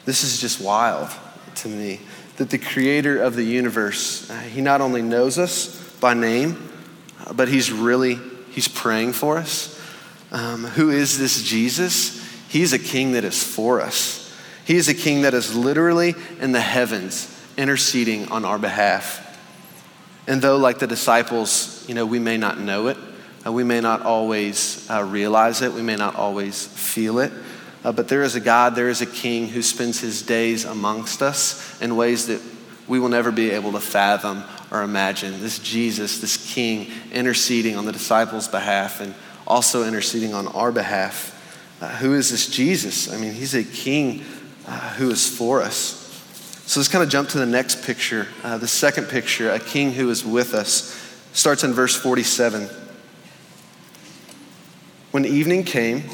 This 0.05 0.25
is 0.25 0.41
just 0.41 0.61
wild 0.61 1.11
to 1.57 1.69
me 1.69 2.01
that 2.37 2.51
the 2.51 2.59
creator 2.59 3.23
of 3.23 3.37
the 3.37 3.45
universe, 3.45 4.31
uh, 4.31 4.35
he 4.35 4.61
not 4.61 4.81
only 4.81 5.03
knows 5.03 5.39
us 5.39 5.79
by 6.01 6.15
name, 6.15 6.71
uh, 7.25 7.33
but 7.33 7.49
he's 7.49 7.71
really 7.71 8.19
he's 8.51 8.69
praying 8.69 9.13
for 9.13 9.39
us. 9.39 9.81
Um, 10.31 10.65
who 10.65 10.91
is 10.91 11.19
this 11.19 11.43
Jesus? 11.43 12.21
He's 12.49 12.73
a 12.73 12.79
king 12.79 13.13
that 13.13 13.25
is 13.25 13.43
for 13.43 13.81
us. 13.81 14.35
He 14.65 14.77
is 14.77 14.89
a 14.89 14.95
king 14.95 15.23
that 15.23 15.35
is 15.35 15.55
literally 15.55 16.15
in 16.41 16.53
the 16.53 16.61
heavens 16.61 17.29
interceding 17.57 18.31
on 18.31 18.45
our 18.45 18.59
behalf. 18.59 19.19
And 20.27 20.41
though, 20.41 20.57
like 20.57 20.79
the 20.79 20.87
disciples, 20.87 21.85
you 21.89 21.95
know, 21.95 22.07
we 22.07 22.19
may 22.19 22.37
not 22.37 22.59
know 22.59 22.89
it, 22.89 22.97
uh, 23.45 23.53
we 23.53 23.65
may 23.65 23.81
not 23.81 24.03
always 24.03 24.89
uh, 24.91 25.03
realize 25.03 25.63
it, 25.63 25.73
we 25.73 25.83
may 25.83 25.97
not 25.97 26.17
always 26.17 26.67
feel 26.67 27.19
it, 27.19 27.33
uh, 27.85 27.93
but 27.93 28.09
there 28.09 28.23
is 28.23 28.35
a 28.35 28.41
God, 28.41 28.75
there 28.75 28.89
is 28.89 29.01
a 29.01 29.07
King 29.07 29.49
who 29.49 29.63
spends 29.63 30.01
his 30.01 30.23
days 30.23 30.65
amongst 30.65 31.23
us 31.23 31.81
in 31.81 31.97
ways 31.97 32.27
that 32.27 32.41
we 32.87 33.01
will 33.01 33.09
never 33.09 33.31
be 33.31 33.51
able 33.51 33.73
to 33.73 33.81
fathom 33.81 34.45
or 34.71 34.83
imagine. 34.83 35.41
This 35.41 35.59
Jesus, 35.59 36.21
this 36.21 36.53
King, 36.53 36.91
interceding 37.13 37.77
on 37.77 37.85
the 37.85 37.93
disciples' 37.93 38.49
behalf 38.49 39.01
and 39.01 39.15
also 39.47 39.85
interceding 39.85 40.35
on 40.35 40.47
our 40.49 40.73
behalf. 40.73 41.39
Uh, 41.81 41.89
who 41.89 42.15
is 42.15 42.31
this 42.31 42.49
Jesus? 42.49 43.13
I 43.13 43.17
mean, 43.17 43.33
he's 43.33 43.55
a 43.55 43.65
King 43.65 44.25
uh, 44.67 44.95
who 44.95 45.11
is 45.11 45.29
for 45.29 45.63
us. 45.63 46.03
So 46.67 46.81
let's 46.81 46.89
kind 46.89 47.05
of 47.05 47.11
jump 47.11 47.29
to 47.31 47.39
the 47.39 47.47
next 47.47 47.85
picture. 47.85 48.29
Uh, 48.43 48.57
the 48.57 48.69
second 48.69 49.07
picture, 49.07 49.51
a 49.51 49.59
king 49.59 49.93
who 49.93 50.09
is 50.11 50.25
with 50.25 50.55
us, 50.55 50.97
starts 51.33 51.65
in 51.65 51.73
verse 51.73 51.95
47. 51.95 52.69
When 55.13 55.27
evening 55.27 55.65
came, 55.65 56.05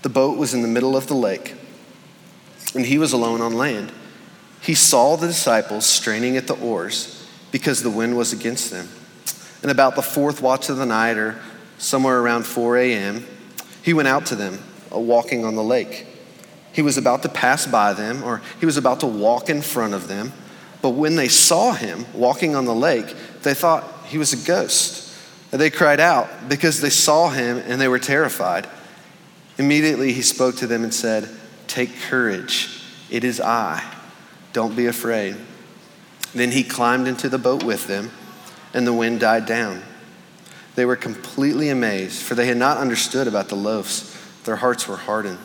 the 0.00 0.08
boat 0.08 0.38
was 0.38 0.54
in 0.54 0.62
the 0.62 0.68
middle 0.68 0.96
of 0.96 1.08
the 1.08 1.14
lake, 1.14 1.54
and 2.74 2.86
he 2.86 2.96
was 2.96 3.12
alone 3.12 3.42
on 3.42 3.52
land. 3.52 3.92
He 4.62 4.74
saw 4.74 5.16
the 5.16 5.26
disciples 5.26 5.84
straining 5.84 6.38
at 6.38 6.46
the 6.46 6.54
oars 6.54 7.28
because 7.52 7.82
the 7.82 7.90
wind 7.90 8.16
was 8.16 8.32
against 8.32 8.70
them. 8.70 8.88
And 9.60 9.70
about 9.70 9.94
the 9.94 10.00
fourth 10.00 10.40
watch 10.40 10.70
of 10.70 10.78
the 10.78 10.86
night, 10.86 11.18
or 11.18 11.38
somewhere 11.76 12.18
around 12.18 12.46
4 12.46 12.78
a.m., 12.78 13.26
he 13.82 13.92
went 13.92 14.08
out 14.08 14.24
to 14.26 14.36
them, 14.36 14.58
uh, 14.90 14.98
walking 14.98 15.44
on 15.44 15.54
the 15.54 15.62
lake. 15.62 16.06
He 16.72 16.80
was 16.80 16.96
about 16.96 17.22
to 17.24 17.28
pass 17.28 17.66
by 17.66 17.92
them, 17.92 18.24
or 18.24 18.40
he 18.58 18.64
was 18.64 18.78
about 18.78 19.00
to 19.00 19.06
walk 19.06 19.50
in 19.50 19.60
front 19.60 19.92
of 19.92 20.08
them. 20.08 20.32
But 20.80 20.90
when 20.90 21.16
they 21.16 21.28
saw 21.28 21.72
him 21.72 22.06
walking 22.14 22.56
on 22.56 22.64
the 22.64 22.74
lake, 22.74 23.14
they 23.42 23.52
thought 23.52 23.84
he 24.06 24.16
was 24.16 24.32
a 24.32 24.46
ghost. 24.46 25.03
They 25.54 25.70
cried 25.70 26.00
out 26.00 26.48
because 26.48 26.80
they 26.80 26.90
saw 26.90 27.28
him 27.30 27.58
and 27.58 27.80
they 27.80 27.86
were 27.86 28.00
terrified. 28.00 28.66
Immediately 29.56 30.12
he 30.12 30.22
spoke 30.22 30.56
to 30.56 30.66
them 30.66 30.82
and 30.82 30.92
said, 30.92 31.28
Take 31.68 31.96
courage, 32.08 32.82
it 33.08 33.22
is 33.22 33.40
I. 33.40 33.82
Don't 34.52 34.76
be 34.76 34.86
afraid. 34.86 35.36
Then 36.34 36.50
he 36.50 36.64
climbed 36.64 37.06
into 37.06 37.28
the 37.28 37.38
boat 37.38 37.62
with 37.62 37.86
them, 37.86 38.10
and 38.72 38.84
the 38.84 38.92
wind 38.92 39.20
died 39.20 39.46
down. 39.46 39.82
They 40.74 40.84
were 40.84 40.96
completely 40.96 41.68
amazed, 41.68 42.22
for 42.22 42.34
they 42.34 42.46
had 42.46 42.56
not 42.56 42.78
understood 42.78 43.28
about 43.28 43.48
the 43.48 43.54
loaves. 43.54 44.12
Their 44.42 44.56
hearts 44.56 44.88
were 44.88 44.96
hardened. 44.96 45.38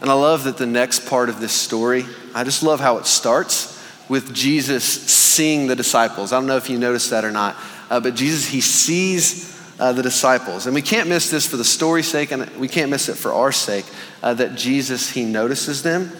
And 0.00 0.10
I 0.10 0.14
love 0.14 0.44
that 0.44 0.56
the 0.56 0.66
next 0.66 1.06
part 1.06 1.28
of 1.28 1.40
this 1.40 1.52
story, 1.52 2.06
I 2.34 2.42
just 2.42 2.64
love 2.64 2.80
how 2.80 2.98
it 2.98 3.06
starts 3.06 3.80
with 4.08 4.34
Jesus 4.34 4.84
seeing 4.84 5.68
the 5.68 5.76
disciples. 5.76 6.32
I 6.32 6.38
don't 6.38 6.48
know 6.48 6.56
if 6.56 6.68
you 6.68 6.78
noticed 6.78 7.10
that 7.10 7.24
or 7.24 7.30
not. 7.30 7.54
Uh, 7.90 7.98
but 7.98 8.14
Jesus, 8.14 8.46
he 8.46 8.60
sees 8.60 9.60
uh, 9.80 9.92
the 9.92 10.02
disciples. 10.02 10.66
And 10.66 10.74
we 10.74 10.82
can't 10.82 11.08
miss 11.08 11.30
this 11.30 11.46
for 11.46 11.56
the 11.56 11.64
story's 11.64 12.06
sake, 12.06 12.30
and 12.30 12.48
we 12.56 12.68
can't 12.68 12.90
miss 12.90 13.08
it 13.08 13.16
for 13.16 13.32
our 13.32 13.50
sake, 13.50 13.84
uh, 14.22 14.34
that 14.34 14.54
Jesus, 14.54 15.10
he 15.10 15.24
notices 15.24 15.82
them, 15.82 16.12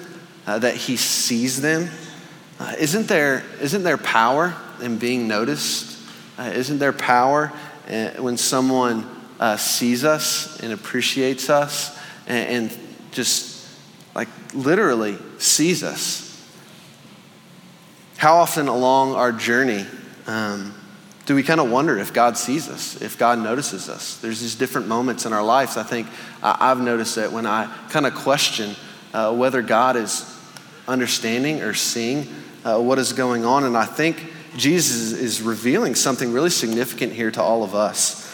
uh, 0.46 0.58
that 0.58 0.74
he 0.74 0.96
sees 0.96 1.60
them. 1.60 1.88
Uh, 2.58 2.74
isn't, 2.78 3.06
there, 3.06 3.44
isn't 3.60 3.84
there 3.84 3.98
power 3.98 4.54
in 4.82 4.98
being 4.98 5.28
noticed? 5.28 5.98
Uh, 6.38 6.50
isn't 6.54 6.78
there 6.78 6.92
power 6.92 7.52
when 8.18 8.36
someone 8.36 9.06
sees 9.56 10.04
us 10.04 10.60
and 10.60 10.72
appreciates 10.72 11.50
us 11.50 11.98
and, 12.26 12.70
and 12.70 12.78
just 13.10 13.68
like 14.14 14.28
literally 14.54 15.18
sees 15.38 15.82
us? 15.82 16.26
How 18.16 18.36
often 18.36 18.68
along 18.68 19.14
our 19.14 19.32
journey, 19.32 19.86
um, 20.26 20.74
do 21.30 21.37
we 21.37 21.44
kind 21.44 21.60
of 21.60 21.70
wonder 21.70 21.96
if 21.96 22.12
God 22.12 22.37
sees 22.37 22.68
us, 22.68 23.00
if 23.00 23.16
God 23.16 23.38
notices 23.38 23.88
us? 23.88 24.16
There's 24.16 24.40
these 24.40 24.56
different 24.56 24.88
moments 24.88 25.26
in 25.26 25.32
our 25.32 25.44
lives. 25.44 25.76
I 25.76 25.84
think 25.84 26.08
I've 26.42 26.80
noticed 26.80 27.14
that 27.14 27.30
when 27.30 27.46
I 27.46 27.72
kind 27.88 28.04
of 28.04 28.16
question 28.16 28.75
uh, 29.14 29.32
whether 29.32 29.62
God 29.62 29.94
is 29.94 30.26
understanding 30.88 31.60
or 31.60 31.72
seeing 31.72 32.26
uh, 32.64 32.80
what 32.80 32.99
is 32.99 33.12
going 33.12 33.44
on. 33.44 33.62
And 33.62 33.76
I 33.76 33.84
think 33.84 34.26
Jesus 34.56 35.12
is 35.12 35.40
revealing 35.40 35.94
something 35.94 36.32
really 36.32 36.50
significant 36.50 37.12
here 37.12 37.30
to 37.30 37.40
all 37.40 37.62
of 37.62 37.76
us. 37.76 38.28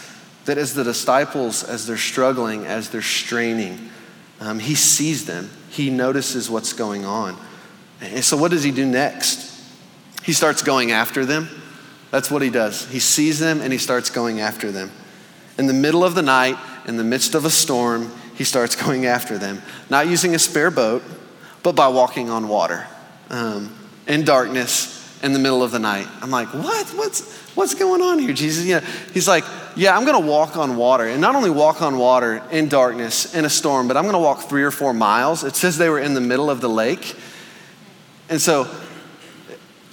That 0.46 0.56
as 0.56 0.72
the 0.72 0.82
disciples, 0.82 1.64
as 1.64 1.86
they're 1.86 1.98
struggling, 1.98 2.64
as 2.64 2.88
they're 2.88 3.02
straining, 3.02 3.90
um, 4.40 4.58
he 4.58 4.74
sees 4.74 5.26
them, 5.26 5.50
he 5.68 5.90
notices 5.90 6.48
what's 6.48 6.72
going 6.72 7.04
on. 7.04 7.36
And 8.00 8.24
so, 8.24 8.38
what 8.38 8.52
does 8.52 8.62
he 8.62 8.70
do 8.70 8.86
next? 8.86 9.52
He 10.22 10.32
starts 10.32 10.62
going 10.62 10.92
after 10.92 11.26
them. 11.26 11.50
That's 12.10 12.30
what 12.30 12.42
he 12.42 12.50
does. 12.50 12.88
He 12.88 12.98
sees 12.98 13.38
them 13.38 13.60
and 13.60 13.72
he 13.72 13.78
starts 13.78 14.10
going 14.10 14.40
after 14.40 14.70
them. 14.70 14.90
In 15.58 15.66
the 15.66 15.74
middle 15.74 16.04
of 16.04 16.14
the 16.14 16.22
night, 16.22 16.56
in 16.86 16.96
the 16.96 17.04
midst 17.04 17.34
of 17.34 17.44
a 17.44 17.50
storm, 17.50 18.10
he 18.34 18.44
starts 18.44 18.76
going 18.84 19.06
after 19.06 19.38
them. 19.38 19.62
Not 19.90 20.06
using 20.06 20.34
a 20.34 20.38
spare 20.38 20.70
boat, 20.70 21.02
but 21.62 21.74
by 21.74 21.88
walking 21.88 22.30
on 22.30 22.48
water 22.48 22.86
um, 23.30 23.74
in 24.06 24.24
darkness 24.24 24.94
in 25.22 25.32
the 25.32 25.38
middle 25.38 25.62
of 25.62 25.72
the 25.72 25.78
night. 25.78 26.06
I'm 26.20 26.30
like, 26.30 26.52
what? 26.52 26.86
What's, 26.90 27.32
what's 27.56 27.74
going 27.74 28.02
on 28.02 28.18
here, 28.18 28.32
Jesus? 28.32 28.64
Yeah. 28.64 28.80
He's 29.12 29.26
like, 29.26 29.44
yeah, 29.74 29.96
I'm 29.96 30.04
going 30.04 30.20
to 30.20 30.28
walk 30.28 30.56
on 30.56 30.76
water. 30.76 31.06
And 31.06 31.20
not 31.20 31.34
only 31.34 31.50
walk 31.50 31.82
on 31.82 31.98
water 31.98 32.42
in 32.50 32.68
darkness, 32.68 33.34
in 33.34 33.44
a 33.44 33.50
storm, 33.50 33.88
but 33.88 33.96
I'm 33.96 34.04
going 34.04 34.14
to 34.14 34.20
walk 34.20 34.42
three 34.42 34.62
or 34.62 34.70
four 34.70 34.92
miles. 34.92 35.42
It 35.42 35.56
says 35.56 35.78
they 35.78 35.88
were 35.88 35.98
in 35.98 36.14
the 36.14 36.20
middle 36.20 36.50
of 36.50 36.60
the 36.60 36.68
lake. 36.68 37.16
And 38.28 38.40
so 38.40 38.70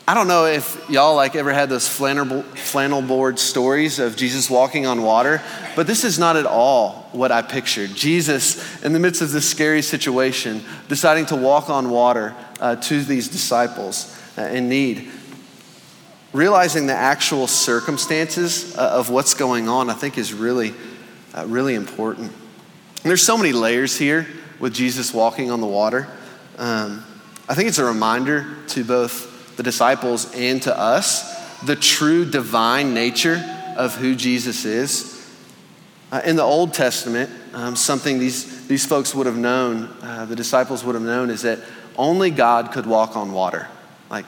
I 0.06 0.16
don't 0.16 0.28
know 0.28 0.46
if 0.48 0.90
y'all 0.90 1.16
like 1.16 1.34
ever 1.34 1.54
had 1.54 1.70
those 1.70 1.88
flannel, 1.88 2.42
flannel 2.42 3.02
board 3.02 3.40
stories 3.40 4.00
of 4.00 4.18
Jesus 4.18 4.50
walking 4.50 4.86
on 4.86 5.02
water, 5.02 5.42
but 5.78 5.88
this 5.88 6.04
is 6.04 6.20
not 6.20 6.36
at 6.36 6.46
all 6.46 7.08
what 7.14 7.32
I 7.32 7.42
pictured. 7.42 7.92
Jesus, 7.92 8.84
in 8.84 8.92
the 8.92 9.00
midst 9.00 9.22
of 9.22 9.32
this 9.32 9.50
scary 9.50 9.82
situation, 9.82 10.62
deciding 10.90 11.28
to 11.28 11.38
walk 11.38 11.70
on 11.70 11.90
water 11.90 12.36
uh, 12.60 12.76
to 12.76 13.02
these 13.02 13.30
disciples 13.30 14.14
uh, 14.38 14.42
in 14.42 14.68
need. 14.68 15.10
Realizing 16.34 16.86
the 16.86 16.94
actual 16.94 17.48
circumstances 17.48 18.76
uh, 18.78 18.82
of 18.82 19.10
what's 19.10 19.34
going 19.34 19.70
on, 19.70 19.90
I 19.90 19.94
think, 19.94 20.18
is 20.18 20.34
really, 20.34 20.74
uh, 21.34 21.46
really 21.48 21.76
important. 21.76 22.30
And 22.30 23.10
there's 23.10 23.26
so 23.26 23.38
many 23.38 23.54
layers 23.54 23.98
here 23.98 24.28
with 24.60 24.74
Jesus 24.74 25.14
walking 25.14 25.50
on 25.50 25.62
the 25.62 25.68
water. 25.68 26.10
Um, 26.58 27.06
I 27.48 27.56
think 27.56 27.70
it's 27.70 27.78
a 27.78 27.86
reminder 27.86 28.58
to 28.70 28.84
both 28.84 29.33
the 29.56 29.64
disciples 29.64 30.34
and 30.34 30.62
to 30.64 30.78
us 30.78 31.42
the 31.62 31.76
true 31.76 32.30
divine 32.30 32.94
nature 32.94 33.42
of 33.78 33.96
who 33.96 34.16
Jesus 34.16 34.66
is. 34.66 35.10
Uh, 36.12 36.22
in 36.26 36.36
the 36.36 36.44
Old 36.44 36.74
Testament, 36.74 37.30
um, 37.54 37.76
something 37.76 38.20
these, 38.20 38.68
these 38.68 38.86
folks 38.86 39.16
would 39.16 39.26
have 39.26 39.38
known, 39.38 39.86
uh, 40.02 40.26
the 40.26 40.36
disciples 40.36 40.84
would 40.84 40.96
have 40.96 41.04
known, 41.04 41.30
is 41.30 41.42
that 41.42 41.60
only 41.98 42.30
God 42.30 42.72
could 42.72 42.86
walk 42.86 43.16
on 43.16 43.32
water. 43.32 43.68
Like 44.10 44.26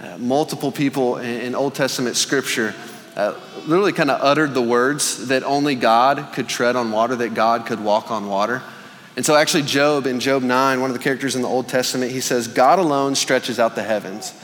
uh, 0.00 0.18
multiple 0.18 0.72
people 0.72 1.18
in, 1.18 1.40
in, 1.40 1.54
Old 1.54 1.74
Testament 1.74 2.16
scripture 2.16 2.74
uh, 3.14 3.38
literally 3.66 3.92
kind 3.92 4.10
of 4.10 4.20
uttered 4.22 4.54
the 4.54 4.62
words 4.62 5.28
that 5.28 5.44
only 5.44 5.76
God 5.76 6.32
could 6.32 6.48
tread 6.48 6.74
on 6.74 6.90
water, 6.90 7.14
that 7.16 7.34
God 7.34 7.66
could 7.66 7.80
walk 7.80 8.10
on 8.10 8.28
water. 8.28 8.62
And 9.16 9.24
so, 9.24 9.36
actually, 9.36 9.62
Job, 9.62 10.06
in 10.06 10.18
Job 10.18 10.42
9, 10.42 10.80
one 10.80 10.90
of 10.90 10.96
the 10.96 11.02
characters 11.02 11.36
in 11.36 11.42
the 11.42 11.48
Old 11.48 11.68
Testament, 11.68 12.10
he 12.10 12.20
says, 12.20 12.48
God 12.48 12.78
alone 12.78 13.14
stretches 13.14 13.60
out 13.60 13.76
the 13.76 13.82
heavens. 13.82 14.34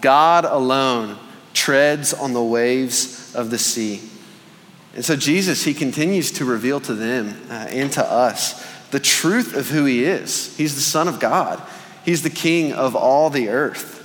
God 0.00 0.44
alone 0.44 1.18
treads 1.54 2.14
on 2.14 2.32
the 2.32 2.42
waves 2.42 3.34
of 3.34 3.50
the 3.50 3.58
sea. 3.58 4.00
And 4.94 5.04
so, 5.04 5.16
Jesus, 5.16 5.64
he 5.64 5.74
continues 5.74 6.30
to 6.32 6.44
reveal 6.44 6.78
to 6.80 6.94
them 6.94 7.36
uh, 7.50 7.66
and 7.70 7.90
to 7.92 8.04
us 8.04 8.64
the 8.90 9.00
truth 9.00 9.56
of 9.56 9.70
who 9.70 9.86
he 9.86 10.04
is. 10.04 10.56
He's 10.56 10.74
the 10.74 10.80
Son 10.80 11.08
of 11.08 11.18
God, 11.18 11.60
he's 12.04 12.22
the 12.22 12.30
King 12.30 12.72
of 12.72 12.94
all 12.94 13.28
the 13.28 13.48
earth. 13.48 13.98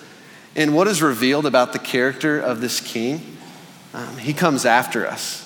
And 0.56 0.74
what 0.74 0.88
is 0.88 1.04
revealed 1.04 1.46
about 1.46 1.74
the 1.74 1.80
character 1.80 2.40
of 2.40 2.62
this 2.62 2.80
King? 2.80 3.38
Um, 3.94 4.18
he 4.18 4.34
comes 4.34 4.66
after 4.66 5.06
us. 5.06 5.44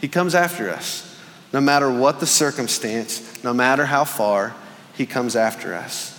He 0.00 0.06
comes 0.06 0.36
after 0.36 0.70
us. 0.70 1.11
No 1.52 1.60
matter 1.60 1.90
what 1.90 2.20
the 2.20 2.26
circumstance, 2.26 3.42
no 3.44 3.52
matter 3.52 3.84
how 3.86 4.04
far, 4.04 4.54
he 4.94 5.06
comes 5.06 5.36
after 5.36 5.74
us. 5.74 6.18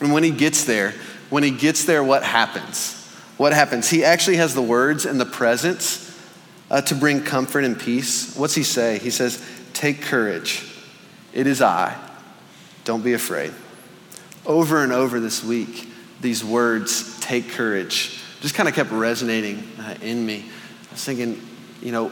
And 0.00 0.12
when 0.12 0.24
he 0.24 0.30
gets 0.30 0.64
there, 0.64 0.94
when 1.30 1.42
he 1.42 1.50
gets 1.50 1.84
there, 1.84 2.02
what 2.02 2.22
happens? 2.22 2.98
What 3.36 3.52
happens? 3.52 3.88
He 3.88 4.04
actually 4.04 4.36
has 4.36 4.54
the 4.54 4.62
words 4.62 5.06
and 5.06 5.20
the 5.20 5.26
presence 5.26 6.08
uh, 6.70 6.80
to 6.82 6.94
bring 6.94 7.22
comfort 7.22 7.64
and 7.64 7.78
peace. 7.78 8.36
What's 8.36 8.54
he 8.54 8.62
say? 8.62 8.98
He 8.98 9.10
says, 9.10 9.44
Take 9.72 10.02
courage. 10.02 10.68
It 11.32 11.46
is 11.46 11.62
I. 11.62 11.96
Don't 12.84 13.02
be 13.02 13.14
afraid. 13.14 13.52
Over 14.44 14.82
and 14.82 14.92
over 14.92 15.20
this 15.20 15.42
week, 15.42 15.88
these 16.20 16.44
words, 16.44 17.18
take 17.20 17.50
courage, 17.50 18.20
just 18.40 18.54
kind 18.54 18.68
of 18.68 18.74
kept 18.74 18.90
resonating 18.90 19.68
uh, 19.78 19.94
in 20.02 20.24
me. 20.24 20.44
I 20.88 20.92
was 20.92 21.04
thinking, 21.04 21.40
you 21.80 21.92
know, 21.92 22.10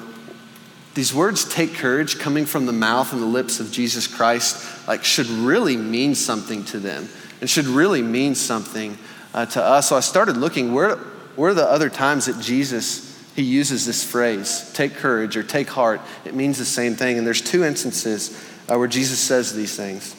these 1.01 1.15
words 1.15 1.47
take 1.47 1.73
courage 1.73 2.19
coming 2.19 2.45
from 2.45 2.67
the 2.67 2.75
mouth 2.75 3.15
and 3.15 3.23
the 3.23 3.27
lips 3.27 3.59
of 3.59 3.73
Jesus 3.73 4.07
Christ 4.07 4.87
like 4.87 5.03
should 5.03 5.29
really 5.29 5.75
mean 5.75 6.15
something 6.15 6.63
to 6.67 6.79
them 6.79 7.09
and 7.41 7.49
should 7.49 7.65
really 7.65 8.03
mean 8.03 8.35
something 8.35 8.99
uh, 9.33 9.47
to 9.47 9.65
us. 9.65 9.89
So 9.89 9.97
I 9.97 10.01
started 10.01 10.37
looking 10.37 10.75
where 10.75 10.97
where 11.37 11.53
are 11.53 11.55
the 11.55 11.65
other 11.65 11.89
times 11.89 12.27
that 12.27 12.39
Jesus 12.39 13.19
he 13.35 13.41
uses 13.41 13.87
this 13.87 14.05
phrase, 14.05 14.71
take 14.75 14.93
courage 14.93 15.39
or 15.39 15.43
take 15.43 15.71
heart. 15.71 16.03
It 16.27 16.35
means 16.35 16.59
the 16.59 16.67
same 16.67 16.97
thing. 16.97 17.17
And 17.17 17.27
there's 17.27 17.41
two 17.41 17.65
instances 17.65 18.39
uh, 18.69 18.77
where 18.77 18.87
Jesus 18.87 19.19
says 19.19 19.55
these 19.55 19.75
things 19.75 20.15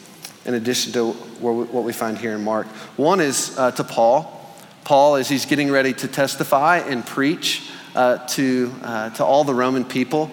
in 0.46 0.56
addition 0.56 0.94
to 0.94 1.12
what 1.12 1.84
we 1.84 1.94
find 1.94 2.18
here 2.18 2.34
in 2.34 2.44
Mark. 2.44 2.66
One 2.98 3.22
is 3.22 3.56
uh, 3.56 3.70
to 3.70 3.84
Paul. 3.84 4.52
Paul, 4.84 5.18
as 5.18 5.30
he's 5.30 5.46
getting 5.46 5.70
ready 5.70 5.94
to 5.94 6.08
testify 6.08 6.78
and 6.78 7.06
preach 7.06 7.70
uh, 7.94 8.26
to, 8.30 8.74
uh, 8.82 9.10
to 9.12 9.24
all 9.24 9.44
the 9.44 9.54
Roman 9.54 9.86
people, 9.86 10.32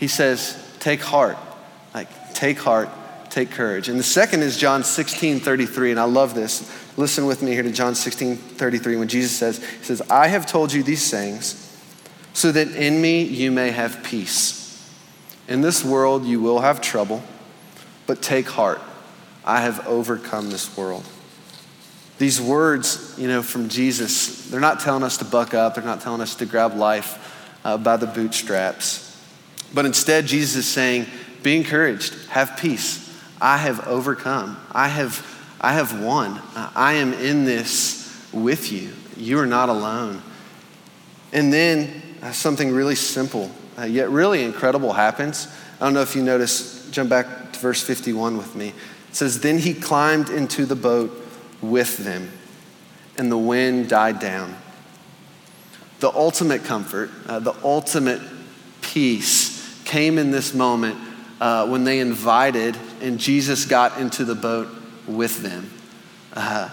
he 0.00 0.08
says, 0.08 0.56
Take 0.80 1.00
heart. 1.00 1.36
Like, 1.94 2.34
take 2.34 2.58
heart, 2.58 2.88
take 3.28 3.50
courage. 3.50 3.88
And 3.88 3.98
the 3.98 4.04
second 4.04 4.42
is 4.42 4.56
John 4.56 4.82
16 4.82 5.40
33. 5.40 5.92
And 5.92 6.00
I 6.00 6.04
love 6.04 6.34
this. 6.34 6.68
Listen 6.96 7.26
with 7.26 7.42
me 7.42 7.52
here 7.52 7.62
to 7.62 7.70
John 7.70 7.94
16 7.94 8.36
33 8.36 8.96
when 8.96 9.08
Jesus 9.08 9.30
says, 9.30 9.58
He 9.58 9.84
says, 9.84 10.02
I 10.10 10.28
have 10.28 10.46
told 10.46 10.72
you 10.72 10.82
these 10.82 11.08
things 11.10 11.66
so 12.32 12.50
that 12.50 12.68
in 12.68 13.00
me 13.00 13.22
you 13.22 13.52
may 13.52 13.70
have 13.70 14.02
peace. 14.02 14.58
In 15.46 15.60
this 15.60 15.84
world 15.84 16.24
you 16.24 16.40
will 16.40 16.60
have 16.60 16.80
trouble, 16.80 17.22
but 18.06 18.22
take 18.22 18.48
heart. 18.48 18.80
I 19.44 19.60
have 19.60 19.86
overcome 19.86 20.50
this 20.50 20.76
world. 20.76 21.04
These 22.18 22.40
words, 22.40 23.14
you 23.18 23.28
know, 23.28 23.42
from 23.42 23.68
Jesus, 23.68 24.48
they're 24.48 24.60
not 24.60 24.80
telling 24.80 25.02
us 25.02 25.16
to 25.18 25.24
buck 25.24 25.54
up, 25.54 25.74
they're 25.74 25.84
not 25.84 26.02
telling 26.02 26.20
us 26.20 26.34
to 26.36 26.46
grab 26.46 26.74
life 26.74 27.58
uh, 27.64 27.78
by 27.78 27.96
the 27.96 28.06
bootstraps. 28.06 29.09
But 29.72 29.86
instead, 29.86 30.26
Jesus 30.26 30.56
is 30.56 30.66
saying, 30.66 31.06
Be 31.42 31.56
encouraged, 31.56 32.14
have 32.28 32.56
peace. 32.56 33.08
I 33.40 33.56
have 33.56 33.86
overcome. 33.86 34.58
I 34.72 34.88
have, 34.88 35.26
I 35.60 35.72
have 35.72 36.02
won. 36.02 36.40
I 36.54 36.94
am 36.94 37.14
in 37.14 37.44
this 37.44 38.28
with 38.32 38.70
you. 38.72 38.92
You 39.16 39.38
are 39.38 39.46
not 39.46 39.68
alone. 39.68 40.22
And 41.32 41.52
then 41.52 42.02
uh, 42.22 42.32
something 42.32 42.72
really 42.72 42.96
simple, 42.96 43.50
uh, 43.78 43.84
yet 43.84 44.10
really 44.10 44.42
incredible 44.44 44.92
happens. 44.92 45.48
I 45.80 45.84
don't 45.84 45.94
know 45.94 46.02
if 46.02 46.14
you 46.14 46.22
notice, 46.22 46.90
jump 46.90 47.08
back 47.08 47.52
to 47.52 47.58
verse 47.60 47.82
51 47.82 48.36
with 48.36 48.54
me. 48.54 48.68
It 49.08 49.16
says, 49.16 49.40
Then 49.40 49.58
he 49.58 49.72
climbed 49.72 50.28
into 50.28 50.66
the 50.66 50.76
boat 50.76 51.10
with 51.62 51.98
them, 51.98 52.30
and 53.16 53.30
the 53.30 53.38
wind 53.38 53.88
died 53.88 54.18
down. 54.18 54.56
The 56.00 56.10
ultimate 56.10 56.64
comfort, 56.64 57.10
uh, 57.26 57.38
the 57.38 57.54
ultimate 57.62 58.20
peace 58.82 59.49
came 59.90 60.18
in 60.18 60.30
this 60.30 60.54
moment 60.54 60.96
uh, 61.40 61.66
when 61.66 61.82
they 61.82 61.98
invited 61.98 62.76
and 63.00 63.18
Jesus 63.18 63.64
got 63.64 64.00
into 64.00 64.24
the 64.24 64.36
boat 64.36 64.68
with 65.08 65.42
them. 65.42 65.68
Uh, 66.32 66.68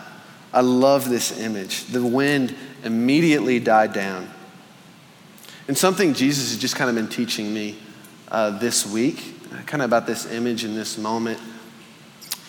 I 0.54 0.62
love 0.62 1.10
this 1.10 1.40
image. 1.40 1.86
The 1.86 2.06
wind 2.06 2.56
immediately 2.84 3.60
died 3.60 3.92
down. 3.92 4.30
And 5.68 5.76
something 5.76 6.14
Jesus 6.14 6.52
has 6.52 6.62
just 6.62 6.76
kind 6.76 6.92
of 6.92 6.96
been 6.96 7.10
teaching 7.10 7.52
me 7.52 7.80
uh, 8.28 8.52
this 8.60 8.86
week, 8.86 9.34
kind 9.66 9.82
of 9.82 9.90
about 9.90 10.06
this 10.06 10.32
image 10.32 10.64
in 10.64 10.76
this 10.76 11.00
moment, 11.00 11.40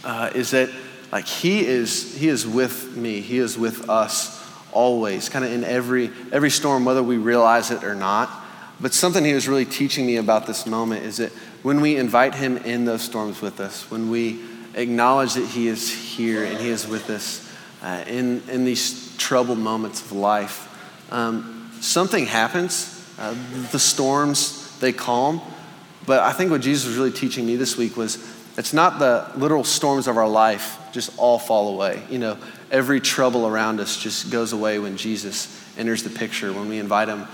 uh, 0.04 0.30
is 0.34 0.50
that 0.50 0.68
like 1.10 1.26
he 1.26 1.64
is 1.64 2.14
he 2.14 2.28
is 2.28 2.46
with 2.46 2.94
me. 2.94 3.22
He 3.22 3.38
is 3.38 3.56
with 3.56 3.88
us 3.88 4.46
always, 4.70 5.30
kind 5.30 5.46
of 5.46 5.50
in 5.50 5.64
every 5.64 6.10
every 6.30 6.50
storm, 6.50 6.84
whether 6.84 7.02
we 7.02 7.16
realize 7.16 7.70
it 7.70 7.82
or 7.84 7.94
not. 7.94 8.37
But 8.80 8.94
something 8.94 9.24
he 9.24 9.34
was 9.34 9.48
really 9.48 9.64
teaching 9.64 10.06
me 10.06 10.16
about 10.16 10.46
this 10.46 10.66
moment 10.66 11.04
is 11.04 11.16
that 11.16 11.32
when 11.62 11.80
we 11.80 11.96
invite 11.96 12.34
him 12.34 12.56
in 12.58 12.84
those 12.84 13.02
storms 13.02 13.40
with 13.40 13.60
us, 13.60 13.90
when 13.90 14.10
we 14.10 14.40
acknowledge 14.74 15.34
that 15.34 15.46
he 15.46 15.66
is 15.66 15.90
here 15.90 16.44
and 16.44 16.58
he 16.58 16.68
is 16.68 16.86
with 16.86 17.10
us 17.10 17.52
uh, 17.82 18.04
in, 18.06 18.42
in 18.48 18.64
these 18.64 19.16
troubled 19.16 19.58
moments 19.58 20.00
of 20.00 20.12
life, 20.12 20.64
um, 21.10 21.70
something 21.80 22.26
happens. 22.26 22.94
Uh, 23.18 23.34
the 23.72 23.78
storms, 23.80 24.78
they 24.78 24.92
calm. 24.92 25.40
But 26.06 26.20
I 26.20 26.32
think 26.32 26.52
what 26.52 26.60
Jesus 26.60 26.86
was 26.86 26.96
really 26.96 27.10
teaching 27.10 27.44
me 27.46 27.56
this 27.56 27.76
week 27.76 27.96
was 27.96 28.16
it's 28.56 28.72
not 28.72 29.00
the 29.00 29.30
literal 29.36 29.64
storms 29.64 30.06
of 30.06 30.16
our 30.16 30.28
life 30.28 30.78
just 30.92 31.10
all 31.18 31.38
fall 31.38 31.74
away. 31.74 32.02
You 32.08 32.18
know, 32.18 32.38
every 32.70 33.00
trouble 33.00 33.46
around 33.46 33.80
us 33.80 33.96
just 33.96 34.30
goes 34.30 34.52
away 34.52 34.78
when 34.78 34.96
Jesus 34.96 35.64
enters 35.76 36.04
the 36.04 36.10
picture, 36.10 36.52
when 36.52 36.68
we 36.68 36.78
invite 36.78 37.08
him 37.08 37.26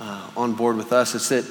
uh, 0.00 0.30
on 0.36 0.54
board 0.54 0.76
with 0.76 0.92
us. 0.92 1.14
It's 1.14 1.28
that 1.28 1.44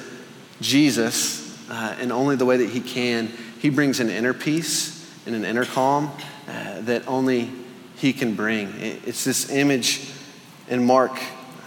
Jesus, 0.60 1.70
uh, 1.70 1.96
in 2.00 2.12
only 2.12 2.36
the 2.36 2.44
way 2.44 2.58
that 2.58 2.68
He 2.68 2.80
can, 2.80 3.28
He 3.60 3.70
brings 3.70 4.00
an 4.00 4.10
inner 4.10 4.34
peace 4.34 5.08
and 5.24 5.34
an 5.34 5.44
inner 5.44 5.64
calm 5.64 6.10
uh, 6.48 6.80
that 6.82 7.06
only 7.08 7.50
He 7.96 8.12
can 8.12 8.34
bring. 8.34 8.74
It's 8.78 9.24
this 9.24 9.50
image 9.50 10.10
in 10.68 10.84
Mark, 10.84 11.18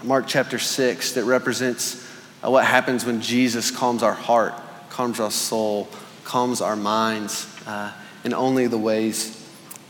Mark 0.04 0.26
chapter 0.28 0.60
6, 0.60 1.14
that 1.14 1.24
represents 1.24 2.06
uh, 2.44 2.52
what 2.52 2.66
happens 2.66 3.06
when 3.06 3.22
Jesus 3.22 3.72
calms 3.72 4.04
our 4.04 4.14
heart, 4.14 4.54
calms 4.90 5.20
our 5.20 5.32
soul, 5.32 5.88
calms 6.26 6.62
our 6.62 6.76
minds 6.76 7.48
uh, 7.66 7.92
in 8.24 8.34
only 8.34 8.68
the 8.68 8.78
ways 8.78 9.40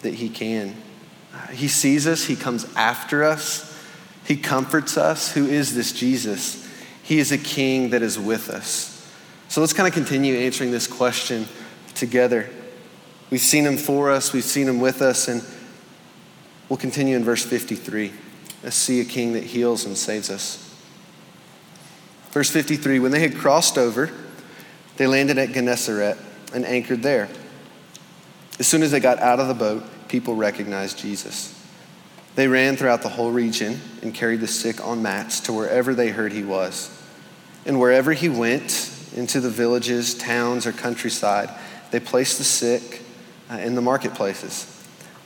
that 0.03 0.13
He 0.13 0.29
can. 0.29 0.75
Uh, 1.33 1.47
he 1.47 1.67
sees 1.67 2.05
us, 2.05 2.25
He 2.25 2.35
comes 2.35 2.71
after 2.75 3.23
us. 3.23 3.71
He 4.25 4.37
comforts 4.37 4.97
us. 4.97 5.33
Who 5.33 5.45
is 5.45 5.75
this 5.75 5.91
Jesus? 5.91 6.62
He 7.03 7.19
is 7.19 7.31
a 7.31 7.37
king 7.37 7.89
that 7.91 8.01
is 8.01 8.17
with 8.17 8.49
us. 8.49 8.89
So 9.49 9.61
let's 9.61 9.73
kind 9.73 9.87
of 9.87 9.93
continue 9.93 10.35
answering 10.35 10.71
this 10.71 10.87
question 10.87 11.45
together. 11.93 12.49
We've 13.29 13.41
seen 13.41 13.65
him 13.65 13.77
for 13.77 14.09
us, 14.09 14.33
we've 14.33 14.43
seen 14.43 14.67
him 14.67 14.79
with 14.79 15.01
us, 15.01 15.27
and 15.27 15.43
we'll 16.69 16.77
continue 16.77 17.15
in 17.15 17.23
verse 17.23 17.45
53. 17.45 18.11
Let's 18.63 18.75
see 18.75 19.01
a 19.01 19.05
king 19.05 19.33
that 19.33 19.43
heals 19.43 19.85
and 19.85 19.97
saves 19.97 20.29
us. 20.29 20.59
Verse 22.31 22.49
53 22.49 22.99
When 22.99 23.11
they 23.11 23.19
had 23.19 23.35
crossed 23.35 23.77
over, 23.77 24.09
they 24.97 25.05
landed 25.05 25.37
at 25.37 25.49
Gennesaret 25.49 26.17
and 26.53 26.65
anchored 26.65 27.03
there. 27.03 27.29
As 28.59 28.67
soon 28.67 28.81
as 28.81 28.91
they 28.91 28.99
got 28.99 29.19
out 29.19 29.39
of 29.39 29.47
the 29.47 29.53
boat, 29.53 29.83
people 30.07 30.35
recognized 30.35 30.97
Jesus. 30.99 31.59
They 32.35 32.47
ran 32.47 32.77
throughout 32.77 33.01
the 33.01 33.09
whole 33.09 33.31
region 33.31 33.79
and 34.01 34.13
carried 34.13 34.41
the 34.41 34.47
sick 34.47 34.85
on 34.85 35.01
mats 35.01 35.39
to 35.41 35.53
wherever 35.53 35.93
they 35.93 36.09
heard 36.09 36.33
he 36.33 36.43
was. 36.43 36.89
And 37.65 37.79
wherever 37.79 38.11
he 38.11 38.27
went, 38.27 38.93
into 39.15 39.39
the 39.39 39.49
villages, 39.49 40.15
towns, 40.15 40.65
or 40.65 40.71
countryside, 40.71 41.49
they 41.91 41.99
placed 41.99 42.37
the 42.37 42.43
sick 42.43 43.01
uh, 43.49 43.55
in 43.55 43.75
the 43.75 43.81
marketplaces. 43.81 44.69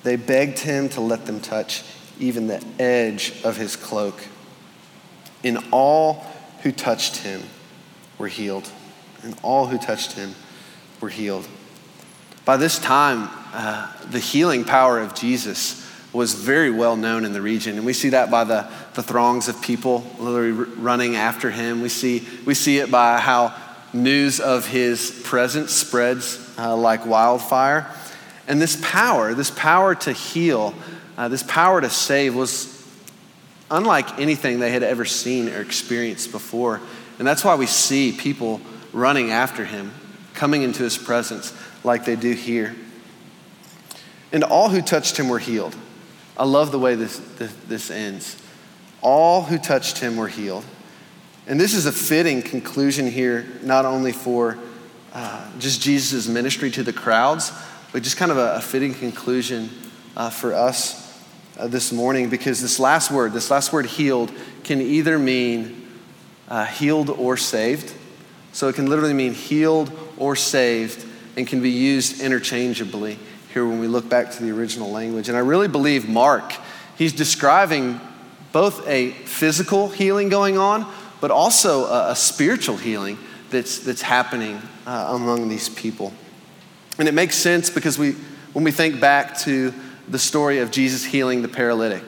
They 0.03 0.15
begged 0.15 0.59
him 0.59 0.89
to 0.89 1.01
let 1.01 1.25
them 1.25 1.39
touch 1.39 1.83
even 2.19 2.47
the 2.47 2.63
edge 2.79 3.33
of 3.43 3.57
his 3.57 3.75
cloak. 3.75 4.25
And 5.43 5.59
all 5.71 6.25
who 6.63 6.71
touched 6.71 7.17
him 7.17 7.43
were 8.17 8.27
healed. 8.27 8.69
And 9.23 9.35
all 9.43 9.67
who 9.67 9.77
touched 9.77 10.13
him 10.13 10.35
were 10.99 11.09
healed. 11.09 11.47
By 12.45 12.57
this 12.57 12.79
time, 12.79 13.29
uh, 13.53 13.91
the 14.09 14.19
healing 14.19 14.63
power 14.63 14.99
of 14.99 15.13
Jesus 15.13 15.86
was 16.13 16.33
very 16.33 16.71
well 16.71 16.95
known 16.95 17.25
in 17.25 17.33
the 17.33 17.41
region. 17.41 17.77
And 17.77 17.85
we 17.85 17.93
see 17.93 18.09
that 18.09 18.31
by 18.31 18.43
the, 18.43 18.67
the 18.93 19.03
throngs 19.03 19.47
of 19.47 19.61
people 19.61 20.05
literally 20.19 20.51
running 20.51 21.15
after 21.15 21.51
him. 21.51 21.81
We 21.81 21.89
see, 21.89 22.27
we 22.45 22.53
see 22.53 22.79
it 22.79 22.89
by 22.89 23.19
how 23.19 23.53
news 23.93 24.39
of 24.39 24.67
his 24.67 25.21
presence 25.23 25.73
spreads 25.73 26.53
uh, 26.57 26.75
like 26.75 27.05
wildfire. 27.05 27.91
And 28.47 28.61
this 28.61 28.79
power, 28.81 29.33
this 29.33 29.51
power 29.51 29.95
to 29.95 30.13
heal, 30.13 30.73
uh, 31.17 31.27
this 31.27 31.43
power 31.43 31.81
to 31.81 31.89
save 31.89 32.35
was 32.35 32.73
unlike 33.69 34.19
anything 34.19 34.59
they 34.59 34.71
had 34.71 34.83
ever 34.83 35.05
seen 35.05 35.49
or 35.49 35.61
experienced 35.61 36.31
before. 36.31 36.79
And 37.19 37.27
that's 37.27 37.43
why 37.43 37.55
we 37.55 37.65
see 37.65 38.11
people 38.13 38.61
running 38.93 39.31
after 39.31 39.65
him, 39.65 39.91
coming 40.33 40.61
into 40.61 40.83
his 40.83 40.97
presence 40.97 41.53
like 41.83 42.05
they 42.05 42.15
do 42.15 42.31
here. 42.33 42.75
And 44.31 44.43
all 44.43 44.69
who 44.69 44.81
touched 44.81 45.17
him 45.17 45.29
were 45.29 45.39
healed. 45.39 45.75
I 46.37 46.45
love 46.45 46.71
the 46.71 46.77
way 46.77 46.93
this, 46.93 47.17
this, 47.37 47.53
this 47.67 47.91
ends. 47.91 48.39
All 49.01 49.41
who 49.41 49.57
touched 49.57 49.97
him 49.97 50.17
were 50.17 50.27
healed. 50.27 50.63
And 51.47 51.59
this 51.59 51.73
is 51.73 51.87
a 51.87 51.91
fitting 51.91 52.43
conclusion 52.43 53.09
here, 53.09 53.47
not 53.63 53.85
only 53.85 54.11
for 54.11 54.57
uh, 55.13 55.49
just 55.57 55.81
Jesus' 55.81 56.27
ministry 56.27 56.69
to 56.71 56.83
the 56.83 56.93
crowds, 56.93 57.51
but 57.91 58.03
just 58.03 58.17
kind 58.17 58.31
of 58.31 58.37
a, 58.37 58.55
a 58.55 58.61
fitting 58.61 58.93
conclusion 58.93 59.69
uh, 60.15 60.29
for 60.29 60.53
us 60.53 61.23
uh, 61.57 61.67
this 61.67 61.91
morning 61.91 62.29
because 62.29 62.61
this 62.61 62.79
last 62.79 63.09
word, 63.09 63.33
this 63.33 63.49
last 63.49 63.73
word 63.73 63.87
healed, 63.87 64.31
can 64.63 64.79
either 64.79 65.17
mean 65.17 65.87
uh, 66.49 66.65
healed 66.65 67.09
or 67.09 67.35
saved. 67.35 67.93
So 68.51 68.67
it 68.67 68.75
can 68.75 68.87
literally 68.87 69.13
mean 69.13 69.33
healed 69.33 69.91
or 70.17 70.35
saved 70.35 71.05
and 71.35 71.47
can 71.47 71.61
be 71.61 71.71
used 71.71 72.21
interchangeably 72.21 73.17
here 73.57 73.65
when 73.65 73.79
we 73.79 73.87
look 73.87 74.07
back 74.07 74.29
to 74.29 74.43
the 74.43 74.51
original 74.51 74.91
language. 74.91 75.29
And 75.29 75.35
I 75.35 75.41
really 75.41 75.67
believe 75.67 76.07
Mark, 76.07 76.53
he's 76.95 77.11
describing 77.11 77.99
both 78.51 78.87
a 78.87 79.09
physical 79.09 79.89
healing 79.89 80.29
going 80.29 80.59
on, 80.59 80.85
but 81.21 81.31
also 81.31 81.85
a, 81.85 82.11
a 82.11 82.15
spiritual 82.15 82.77
healing 82.77 83.17
that's, 83.49 83.79
that's 83.79 84.03
happening 84.03 84.61
uh, 84.85 85.07
among 85.15 85.49
these 85.49 85.69
people. 85.69 86.13
And 86.99 87.07
it 87.07 87.15
makes 87.15 87.35
sense 87.35 87.71
because 87.71 87.97
we, 87.97 88.11
when 88.53 88.63
we 88.63 88.69
think 88.69 88.99
back 88.99 89.35
to 89.39 89.73
the 90.07 90.19
story 90.19 90.59
of 90.59 90.69
Jesus 90.69 91.03
healing 91.03 91.41
the 91.41 91.47
paralytic, 91.47 92.03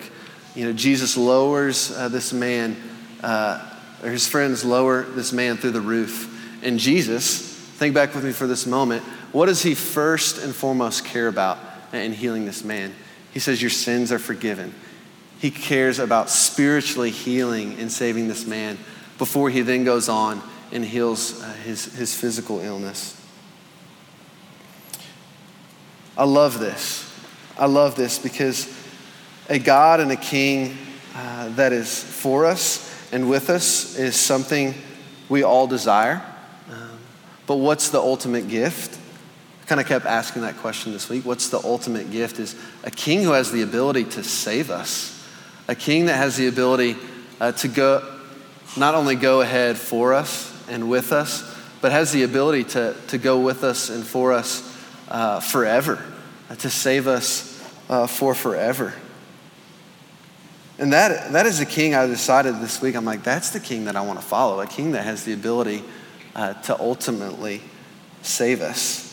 you 0.53 0.65
know, 0.65 0.73
Jesus 0.73 1.17
lowers 1.17 1.91
uh, 1.97 2.09
this 2.09 2.31
man, 2.31 2.77
uh, 3.23 3.73
or 4.03 4.11
his 4.11 4.27
friends 4.27 4.63
lower 4.63 5.01
this 5.01 5.33
man 5.33 5.57
through 5.57 5.71
the 5.71 5.81
roof. 5.81 6.27
And 6.61 6.77
Jesus, 6.77 7.48
think 7.79 7.95
back 7.95 8.13
with 8.13 8.25
me 8.25 8.33
for 8.33 8.45
this 8.45 8.65
moment, 8.65 9.03
what 9.31 9.45
does 9.45 9.63
he 9.63 9.73
first 9.73 10.37
and 10.37 10.53
foremost 10.53 11.05
care 11.05 11.29
about 11.29 11.57
in 11.93 12.11
healing 12.11 12.45
this 12.45 12.61
man? 12.61 12.93
He 13.31 13.39
says, 13.39 13.61
Your 13.61 13.69
sins 13.69 14.11
are 14.11 14.19
forgiven. 14.19 14.75
He 15.39 15.49
cares 15.49 15.97
about 15.97 16.29
spiritually 16.29 17.09
healing 17.09 17.79
and 17.79 17.89
saving 17.89 18.27
this 18.27 18.45
man 18.45 18.77
before 19.17 19.49
he 19.49 19.61
then 19.61 19.85
goes 19.85 20.09
on 20.09 20.41
and 20.73 20.83
heals 20.83 21.41
uh, 21.41 21.53
his, 21.63 21.85
his 21.95 22.13
physical 22.13 22.59
illness. 22.59 23.15
I 26.17 26.25
love 26.25 26.59
this. 26.59 27.09
I 27.57 27.67
love 27.67 27.95
this 27.95 28.19
because 28.19 28.67
a 29.47 29.57
God 29.57 30.01
and 30.01 30.11
a 30.11 30.17
King 30.17 30.77
uh, 31.15 31.47
that 31.55 31.71
is 31.71 32.03
for 32.03 32.45
us 32.45 33.09
and 33.13 33.29
with 33.29 33.49
us 33.49 33.97
is 33.97 34.17
something 34.17 34.73
we 35.29 35.43
all 35.43 35.65
desire. 35.65 36.21
But 37.49 37.55
what's 37.55 37.89
the 37.89 37.97
ultimate 37.97 38.47
gift? 38.47 38.95
I 39.63 39.65
kind 39.65 39.81
of 39.81 39.87
kept 39.87 40.05
asking 40.05 40.43
that 40.43 40.57
question 40.57 40.93
this 40.93 41.09
week. 41.09 41.25
What's 41.25 41.49
the 41.49 41.57
ultimate 41.63 42.11
gift? 42.11 42.37
Is 42.37 42.55
a 42.83 42.91
king 42.91 43.23
who 43.23 43.31
has 43.31 43.51
the 43.51 43.63
ability 43.63 44.03
to 44.03 44.23
save 44.23 44.69
us, 44.69 45.27
a 45.67 45.73
king 45.73 46.05
that 46.05 46.17
has 46.17 46.37
the 46.37 46.45
ability 46.45 46.95
uh, 47.41 47.53
to 47.53 47.67
go, 47.67 48.17
not 48.77 48.93
only 48.93 49.15
go 49.15 49.41
ahead 49.41 49.79
for 49.79 50.13
us 50.13 50.55
and 50.69 50.91
with 50.91 51.11
us, 51.11 51.41
but 51.81 51.91
has 51.91 52.11
the 52.11 52.21
ability 52.21 52.65
to, 52.65 52.95
to 53.07 53.17
go 53.17 53.39
with 53.39 53.63
us 53.63 53.89
and 53.89 54.05
for 54.05 54.31
us 54.31 54.61
uh, 55.07 55.39
forever, 55.39 55.99
uh, 56.51 56.55
to 56.57 56.69
save 56.69 57.07
us 57.07 57.67
uh, 57.89 58.05
for 58.05 58.35
forever. 58.35 58.93
And 60.77 60.93
that, 60.93 61.31
that 61.31 61.47
is 61.47 61.57
the 61.57 61.65
king 61.65 61.95
I 61.95 62.05
decided 62.05 62.57
this 62.61 62.79
week. 62.79 62.95
I'm 62.95 63.05
like, 63.05 63.23
that's 63.23 63.49
the 63.49 63.59
king 63.59 63.85
that 63.85 63.95
I 63.95 64.01
want 64.01 64.19
to 64.19 64.25
follow, 64.25 64.61
a 64.61 64.67
king 64.67 64.91
that 64.91 65.03
has 65.05 65.23
the 65.23 65.33
ability 65.33 65.83
uh, 66.35 66.53
to 66.53 66.79
ultimately 66.79 67.61
save 68.21 68.61
us, 68.61 69.05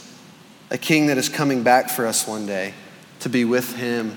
a 0.71 0.79
king 0.79 1.07
that 1.07 1.19
is 1.19 1.29
coming 1.29 1.63
back 1.63 1.91
for 1.91 2.07
us 2.07 2.27
one 2.27 2.47
day 2.47 2.75
to 3.21 3.29
be 3.29 3.45
with 3.45 3.77
him 3.77 4.17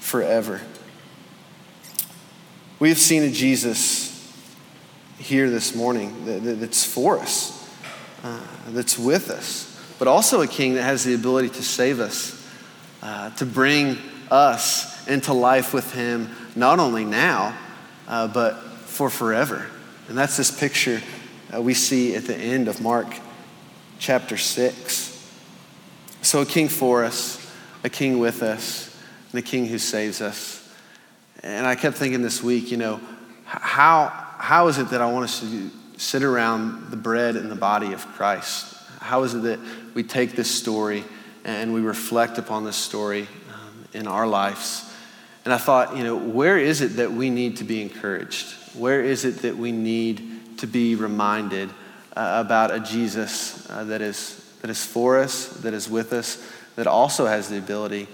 forever. 0.00 0.60
We 2.78 2.88
have 2.88 2.98
seen 2.98 3.22
a 3.22 3.30
Jesus 3.30 4.10
here 5.18 5.48
this 5.48 5.74
morning 5.74 6.24
that, 6.26 6.60
that's 6.60 6.84
for 6.84 7.18
us, 7.18 7.70
uh, 8.22 8.40
that's 8.68 8.98
with 8.98 9.30
us, 9.30 9.70
but 9.98 10.08
also 10.08 10.42
a 10.42 10.46
king 10.46 10.74
that 10.74 10.82
has 10.82 11.04
the 11.04 11.14
ability 11.14 11.50
to 11.50 11.62
save 11.62 12.00
us, 12.00 12.46
uh, 13.02 13.30
to 13.36 13.46
bring 13.46 13.98
us 14.30 15.06
into 15.06 15.32
life 15.32 15.72
with 15.72 15.92
him, 15.94 16.30
not 16.56 16.80
only 16.80 17.04
now, 17.04 17.56
uh, 18.08 18.26
but 18.26 18.54
for 18.86 19.08
forever. 19.08 19.66
And 20.08 20.18
that's 20.18 20.36
this 20.36 20.50
picture 20.50 21.00
uh, 21.54 21.60
we 21.60 21.74
see 21.74 22.14
at 22.14 22.24
the 22.24 22.36
end 22.36 22.68
of 22.68 22.80
Mark 22.80 23.06
chapter 23.98 24.36
6. 24.36 25.10
So, 26.22 26.40
a 26.40 26.46
king 26.46 26.68
for 26.68 27.04
us, 27.04 27.52
a 27.84 27.88
king 27.88 28.18
with 28.18 28.42
us, 28.42 28.96
and 29.30 29.38
a 29.38 29.42
king 29.42 29.66
who 29.66 29.78
saves 29.78 30.20
us. 30.20 30.60
And 31.42 31.66
I 31.66 31.74
kept 31.74 31.96
thinking 31.96 32.22
this 32.22 32.42
week, 32.42 32.70
you 32.70 32.76
know, 32.76 33.00
how 33.44 34.08
how 34.38 34.68
is 34.68 34.78
it 34.78 34.90
that 34.90 35.00
I 35.00 35.10
want 35.10 35.24
us 35.24 35.40
to 35.40 35.70
sit 35.96 36.22
around 36.22 36.90
the 36.90 36.96
bread 36.96 37.36
and 37.36 37.50
the 37.50 37.56
body 37.56 37.92
of 37.92 38.06
Christ? 38.06 38.74
How 39.00 39.22
is 39.22 39.34
it 39.34 39.42
that 39.42 39.60
we 39.92 40.02
take 40.02 40.32
this 40.32 40.50
story 40.50 41.04
and 41.44 41.74
we 41.74 41.82
reflect 41.82 42.38
upon 42.38 42.64
this 42.64 42.76
story 42.76 43.28
um, 43.52 43.84
in 43.92 44.06
our 44.06 44.26
lives? 44.26 44.90
And 45.44 45.52
I 45.52 45.58
thought, 45.58 45.94
you 45.96 46.04
know, 46.04 46.16
where 46.16 46.58
is 46.58 46.80
it 46.80 46.96
that 46.96 47.12
we 47.12 47.28
need 47.28 47.58
to 47.58 47.64
be 47.64 47.82
encouraged? 47.82 48.54
Where 48.74 49.02
is 49.02 49.26
it 49.26 49.42
that 49.42 49.58
we 49.58 49.72
need 49.72 50.33
to 50.58 50.66
be 50.66 50.94
reminded 50.94 51.70
uh, 52.16 52.42
about 52.44 52.72
a 52.72 52.80
Jesus 52.80 53.68
uh, 53.70 53.84
that, 53.84 54.00
is, 54.00 54.52
that 54.60 54.70
is 54.70 54.84
for 54.84 55.18
us, 55.18 55.48
that 55.48 55.74
is 55.74 55.88
with 55.88 56.12
us, 56.12 56.44
that 56.76 56.86
also 56.86 57.26
has 57.26 57.48
the 57.48 57.58
ability 57.58 58.08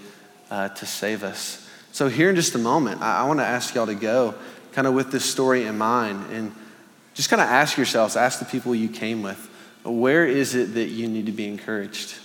uh, 0.49 0.69
to 0.69 0.85
save 0.85 1.23
us? 1.23 1.67
So, 1.91 2.07
here 2.07 2.29
in 2.29 2.35
just 2.35 2.55
a 2.55 2.59
moment, 2.59 3.01
I, 3.01 3.19
I 3.19 3.23
want 3.27 3.39
to 3.39 3.45
ask 3.45 3.75
y'all 3.75 3.85
to 3.85 3.95
go 3.95 4.35
kind 4.71 4.87
of 4.87 4.93
with 4.93 5.11
this 5.11 5.25
story 5.25 5.65
in 5.65 5.77
mind 5.77 6.31
and 6.31 6.53
just 7.13 7.29
kind 7.29 7.41
of 7.41 7.47
ask 7.47 7.77
yourselves, 7.77 8.15
ask 8.15 8.39
the 8.39 8.45
people 8.45 8.73
you 8.73 8.89
came 8.89 9.21
with, 9.21 9.49
where 9.83 10.25
is 10.25 10.55
it 10.55 10.73
that 10.75 10.87
you 10.87 11.07
need 11.07 11.25
to 11.25 11.31
be 11.31 11.47
encouraged? 11.47 12.15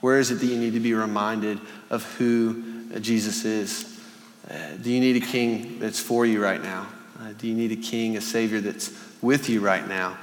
Where 0.00 0.18
is 0.18 0.30
it 0.30 0.36
that 0.36 0.46
you 0.46 0.58
need 0.58 0.74
to 0.74 0.80
be 0.80 0.92
reminded 0.92 1.60
of 1.88 2.04
who 2.16 2.90
Jesus 3.00 3.44
is? 3.44 4.00
Uh, 4.48 4.76
do 4.82 4.90
you 4.90 5.00
need 5.00 5.22
a 5.22 5.26
king 5.26 5.78
that's 5.78 6.00
for 6.00 6.26
you 6.26 6.42
right 6.42 6.62
now? 6.62 6.86
Uh, 7.18 7.32
do 7.38 7.46
you 7.46 7.54
need 7.54 7.72
a 7.72 7.76
king, 7.76 8.16
a 8.16 8.20
savior 8.20 8.60
that's 8.60 8.88
with 9.24 9.48
you 9.48 9.60
right 9.60 9.86
now? 9.88 10.16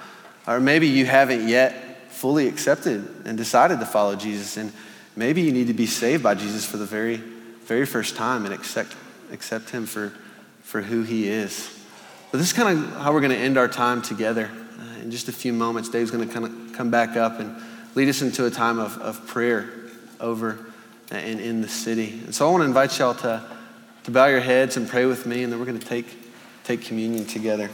Or 0.47 0.59
maybe 0.59 0.87
you 0.87 1.05
haven't 1.05 1.47
yet 1.47 2.11
fully 2.11 2.47
accepted 2.47 3.25
and 3.25 3.37
decided 3.37 3.79
to 3.79 3.85
follow 3.85 4.15
Jesus, 4.15 4.55
and 4.55 4.71
maybe 5.15 5.41
you 5.41 5.51
need 5.51 5.67
to 5.67 5.73
be 5.73 5.87
saved 5.87 6.23
by 6.23 6.35
Jesus 6.35 6.65
for 6.65 6.77
the 6.77 6.85
very, 6.85 7.17
very 7.65 7.85
first 7.85 8.15
time 8.15 8.45
and 8.45 8.53
accept, 8.53 8.95
accept 9.31 9.71
him 9.71 9.85
for 9.85 10.13
for 10.71 10.81
who 10.81 11.03
he 11.03 11.27
is. 11.27 11.69
But 12.31 12.37
this 12.37 12.47
is 12.47 12.53
kind 12.53 12.77
of 12.77 13.01
how 13.01 13.11
we're 13.11 13.19
going 13.19 13.33
to 13.33 13.37
end 13.37 13.57
our 13.57 13.67
time 13.67 14.01
together. 14.01 14.49
Uh, 14.79 15.01
in 15.01 15.11
just 15.11 15.27
a 15.27 15.33
few 15.33 15.51
moments, 15.51 15.89
Dave's 15.89 16.11
going 16.11 16.25
to 16.25 16.33
kind 16.33 16.45
of 16.45 16.73
come 16.77 16.89
back 16.89 17.17
up 17.17 17.41
and 17.41 17.61
lead 17.93 18.07
us 18.07 18.21
into 18.21 18.45
a 18.45 18.49
time 18.49 18.79
of, 18.79 18.97
of 18.99 19.27
prayer 19.27 19.69
over 20.21 20.59
and 21.09 21.41
in 21.41 21.59
the 21.61 21.67
city. 21.67 22.21
And 22.23 22.33
so 22.33 22.47
I 22.47 22.51
want 22.51 22.61
to 22.61 22.67
invite 22.67 22.97
y'all 22.99 23.15
to, 23.15 23.43
to 24.03 24.11
bow 24.11 24.27
your 24.27 24.39
heads 24.39 24.77
and 24.77 24.87
pray 24.87 25.05
with 25.05 25.25
me, 25.25 25.43
and 25.43 25.51
then 25.51 25.59
we're 25.59 25.65
going 25.65 25.79
to 25.79 25.85
take, 25.85 26.07
take 26.63 26.83
communion 26.83 27.25
together. 27.25 27.69